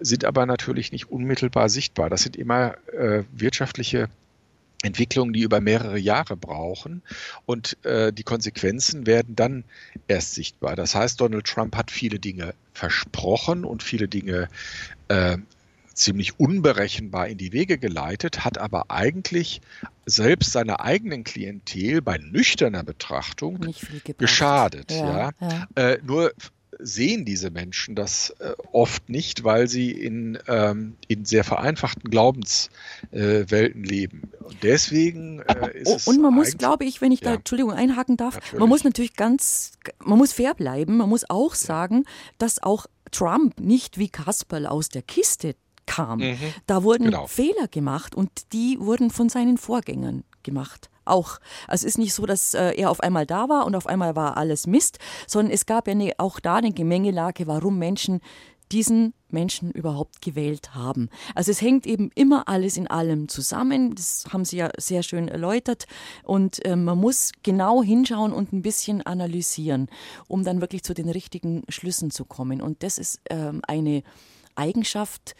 [0.00, 2.10] sind aber natürlich nicht unmittelbar sichtbar.
[2.10, 4.08] Das sind immer äh, wirtschaftliche
[4.84, 7.02] Entwicklungen, die über mehrere Jahre brauchen
[7.46, 9.64] und äh, die Konsequenzen werden dann
[10.08, 10.76] erst sichtbar.
[10.76, 14.48] Das heißt, Donald Trump hat viele Dinge versprochen und viele Dinge
[15.08, 15.38] äh,
[15.94, 19.60] ziemlich unberechenbar in die Wege geleitet, hat aber eigentlich
[20.06, 23.74] selbst seiner eigenen Klientel bei nüchterner Betrachtung
[24.18, 24.90] geschadet.
[24.90, 25.48] Ja, ja.
[25.76, 25.90] ja.
[25.92, 26.32] Äh, nur
[26.78, 33.84] sehen diese Menschen das äh, oft nicht, weil sie in, ähm, in sehr vereinfachten Glaubenswelten
[33.84, 34.30] äh, leben.
[34.40, 36.06] Und deswegen äh, ist oh, es.
[36.06, 38.60] Und man muss, glaube ich, wenn ich ja, da, Entschuldigung, einhaken darf, natürlich.
[38.60, 39.72] man muss natürlich ganz,
[40.04, 40.96] man muss fair bleiben.
[40.96, 42.04] Man muss auch sagen,
[42.38, 45.54] dass auch Trump nicht wie Kasperl aus der Kiste
[45.86, 46.20] kam.
[46.20, 46.38] Mhm.
[46.66, 47.26] Da wurden genau.
[47.26, 50.90] Fehler gemacht und die wurden von seinen Vorgängern gemacht.
[51.04, 51.38] Auch.
[51.68, 54.16] Also es ist nicht so, dass äh, er auf einmal da war und auf einmal
[54.16, 58.20] war alles Mist, sondern es gab ja ne, auch da eine Gemengelage, warum Menschen
[58.72, 61.08] diesen Menschen überhaupt gewählt haben.
[61.34, 63.94] Also es hängt eben immer alles in allem zusammen.
[63.94, 65.86] Das haben Sie ja sehr schön erläutert.
[66.22, 69.88] Und äh, man muss genau hinschauen und ein bisschen analysieren,
[70.28, 72.62] um dann wirklich zu den richtigen Schlüssen zu kommen.
[72.62, 74.02] Und das ist ähm, eine
[74.54, 75.34] Eigenschaft,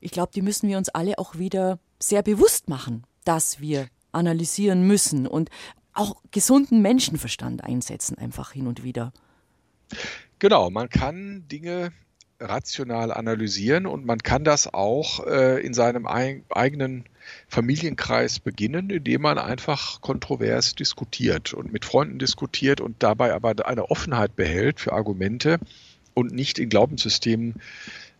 [0.00, 4.86] ich glaube, die müssen wir uns alle auch wieder sehr bewusst machen, dass wir analysieren
[4.86, 5.50] müssen und
[5.92, 9.12] auch gesunden Menschenverstand einsetzen, einfach hin und wieder.
[10.38, 11.92] Genau, man kann Dinge
[12.40, 17.04] rational analysieren und man kann das auch äh, in seinem ei eigenen
[17.48, 23.90] Familienkreis beginnen, indem man einfach kontrovers diskutiert und mit Freunden diskutiert und dabei aber eine
[23.90, 25.58] Offenheit behält für Argumente
[26.14, 27.56] und nicht in Glaubenssystemen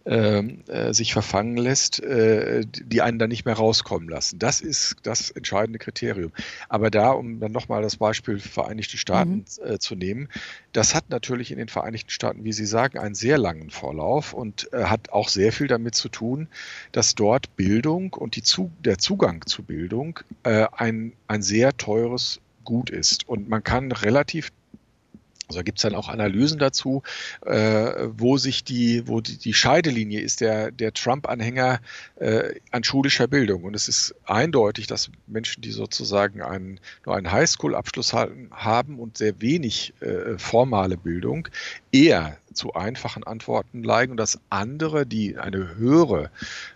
[0.08, 4.38] äh, sich verfangen lässt, äh, die einen dann nicht mehr rauskommen lassen.
[4.38, 6.32] Das ist das entscheidende Kriterium.
[6.68, 9.74] Aber da, um dann nochmal das Beispiel Vereinigte Staaten mhm.
[9.74, 10.28] äh, zu nehmen,
[10.72, 14.72] das hat natürlich in den Vereinigten Staaten, wie Sie sagen, einen sehr langen Vorlauf und
[14.72, 16.48] äh, hat auch sehr viel damit zu tun,
[16.92, 22.40] dass dort Bildung und die zu, der Zugang zu Bildung äh, ein, ein sehr teures
[22.64, 23.28] Gut ist.
[23.28, 24.50] Und man kann relativ
[25.48, 27.02] also gibt es dann auch Analysen dazu,
[27.44, 31.80] äh, wo sich die, wo die, die Scheidelinie ist der, der Trump-Anhänger
[32.16, 33.64] äh, an schulischer Bildung.
[33.64, 39.40] Und es ist eindeutig, dass Menschen, die sozusagen einen, nur einen Highschool-Abschluss haben und sehr
[39.40, 41.48] wenig äh, formale Bildung,
[41.92, 46.30] eher zu einfachen Antworten neigen und dass andere, die eine höhere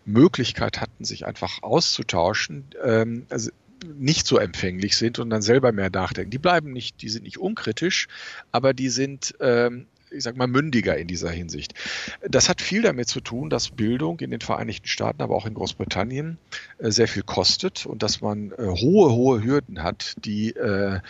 [0.05, 3.51] Möglichkeit hatten, sich einfach auszutauschen, ähm, also
[3.85, 6.31] nicht so empfänglich sind und dann selber mehr nachdenken.
[6.31, 8.09] Die bleiben nicht, die sind nicht unkritisch,
[8.51, 11.75] aber die sind, ähm, ich sag mal, mündiger in dieser Hinsicht.
[12.29, 15.55] Das hat viel damit zu tun, dass Bildung in den Vereinigten Staaten, aber auch in
[15.55, 16.39] Großbritannien
[16.79, 21.01] äh, sehr viel kostet und dass man äh, hohe, hohe Hürden hat, die äh,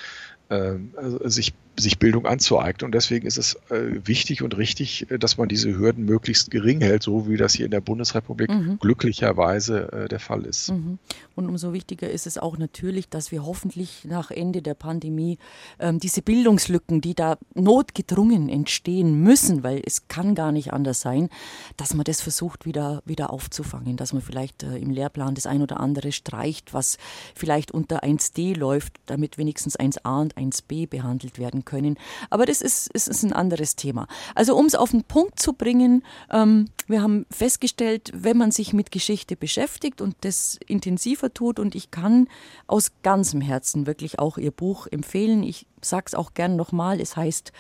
[0.49, 0.79] äh
[1.25, 2.87] sich sich Bildung anzueignen.
[2.87, 6.81] Und deswegen ist es äh, wichtig und richtig, äh, dass man diese Hürden möglichst gering
[6.81, 8.79] hält, so wie das hier in der Bundesrepublik mhm.
[8.81, 10.71] glücklicherweise äh, der Fall ist.
[10.71, 10.99] Mhm.
[11.35, 15.39] Und umso wichtiger ist es auch natürlich, dass wir hoffentlich nach Ende der Pandemie
[15.79, 21.31] ähm, diese Bildungslücken, die da notgedrungen entstehen müssen, weil es kann gar nicht anders sein,
[21.77, 25.63] dass man das versucht wieder, wieder aufzufangen, dass man vielleicht äh, im Lehrplan das ein
[25.63, 26.99] oder andere streicht, was
[27.35, 31.99] vielleicht unter 1d läuft, damit wenigstens 1a und 1b behandelt werden können.
[32.31, 34.07] Aber das ist, ist, ist ein anderes Thema.
[34.35, 38.73] Also um es auf den Punkt zu bringen, ähm, wir haben festgestellt, wenn man sich
[38.73, 42.29] mit Geschichte beschäftigt und das intensiver tut, und ich kann
[42.67, 45.43] aus ganzem Herzen wirklich auch Ihr Buch empfehlen.
[45.43, 47.01] Ich sage es auch gern nochmal.
[47.01, 47.53] Es heißt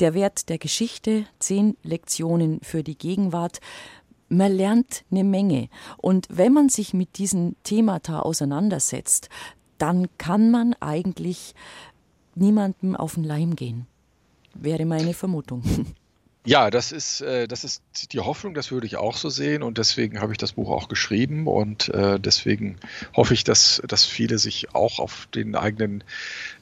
[0.00, 3.60] Der Wert der Geschichte, zehn Lektionen für die Gegenwart
[4.28, 5.68] man lernt eine Menge.
[5.96, 9.28] Und wenn man sich mit diesen Themata auseinandersetzt,
[9.78, 11.54] dann kann man eigentlich
[12.36, 13.86] niemandem auf den Leim gehen.
[14.54, 15.62] Wäre meine Vermutung.
[16.46, 19.78] Ja, das ist, äh, das ist die Hoffnung, das würde ich auch so sehen und
[19.78, 22.76] deswegen habe ich das Buch auch geschrieben und äh, deswegen
[23.16, 26.04] hoffe ich, dass, dass viele sich auch auf den eigenen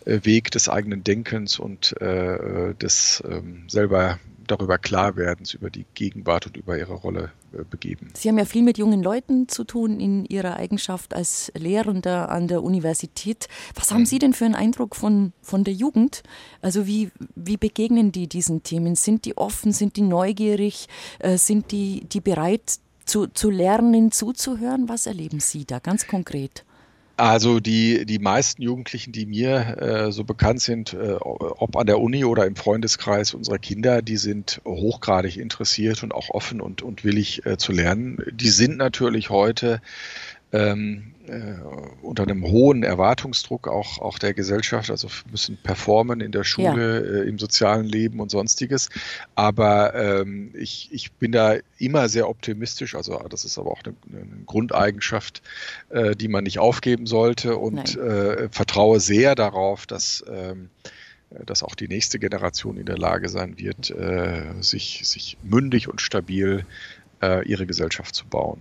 [0.04, 6.46] äh, Weg des eigenen Denkens und des ähm, selber darüber klar werden, über die Gegenwart
[6.46, 8.10] und über ihre Rolle äh, begeben.
[8.14, 12.48] Sie haben ja viel mit jungen Leuten zu tun in Ihrer Eigenschaft als Lehrender an
[12.48, 13.48] der Universität.
[13.74, 14.06] Was haben mhm.
[14.06, 16.22] Sie denn für einen Eindruck von, von der Jugend?
[16.60, 18.94] Also wie, wie begegnen die diesen Themen?
[18.94, 20.88] Sind die offen, sind die neugierig,
[21.18, 24.88] äh, sind die, die bereit zu, zu lernen, zuzuhören?
[24.88, 26.64] Was erleben Sie da ganz konkret?
[27.16, 32.00] Also die, die meisten Jugendlichen, die mir äh, so bekannt sind, äh, ob an der
[32.00, 37.04] Uni oder im Freundeskreis unserer Kinder, die sind hochgradig interessiert und auch offen und, und
[37.04, 38.18] willig äh, zu lernen.
[38.32, 39.82] Die sind natürlich heute
[40.52, 41.11] ähm, äh,
[42.02, 47.22] unter einem hohen Erwartungsdruck auch, auch der Gesellschaft, also müssen performen in der Schule, ja.
[47.22, 48.88] äh, im sozialen Leben und sonstiges.
[49.36, 53.94] Aber ähm, ich, ich bin da immer sehr optimistisch, also das ist aber auch eine,
[54.10, 55.42] eine Grundeigenschaft,
[55.90, 60.70] äh, die man nicht aufgeben sollte und äh, vertraue sehr darauf, dass ähm,
[61.46, 66.02] dass auch die nächste Generation in der Lage sein wird, äh, sich, sich mündig und
[66.02, 66.66] stabil
[67.22, 68.60] äh, ihre Gesellschaft zu bauen.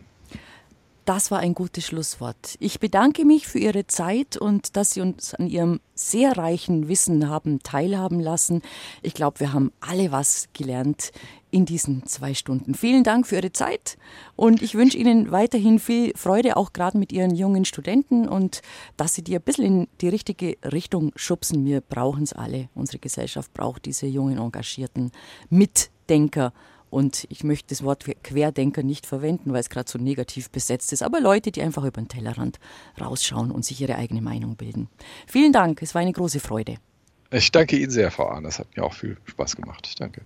[1.05, 2.55] Das war ein gutes Schlusswort.
[2.59, 7.27] Ich bedanke mich für Ihre Zeit und dass Sie uns an Ihrem sehr reichen Wissen
[7.27, 8.61] haben teilhaben lassen.
[9.01, 11.11] Ich glaube, wir haben alle was gelernt
[11.49, 12.75] in diesen zwei Stunden.
[12.75, 13.97] Vielen Dank für Ihre Zeit
[14.35, 18.61] und ich wünsche Ihnen weiterhin viel Freude, auch gerade mit Ihren jungen Studenten und
[18.95, 21.65] dass Sie die ein bisschen in die richtige Richtung schubsen.
[21.65, 22.69] Wir brauchen es alle.
[22.75, 25.11] Unsere Gesellschaft braucht diese jungen, engagierten
[25.49, 26.53] Mitdenker
[26.91, 31.01] und ich möchte das Wort Querdenker nicht verwenden, weil es gerade so negativ besetzt ist,
[31.01, 32.59] aber Leute, die einfach über den Tellerrand
[32.99, 34.89] rausschauen und sich ihre eigene Meinung bilden.
[35.25, 36.75] Vielen Dank, es war eine große Freude.
[37.31, 38.43] Ich danke Ihnen sehr, Frau Ahn.
[38.43, 39.95] Das hat mir auch viel Spaß gemacht.
[39.99, 40.21] Danke.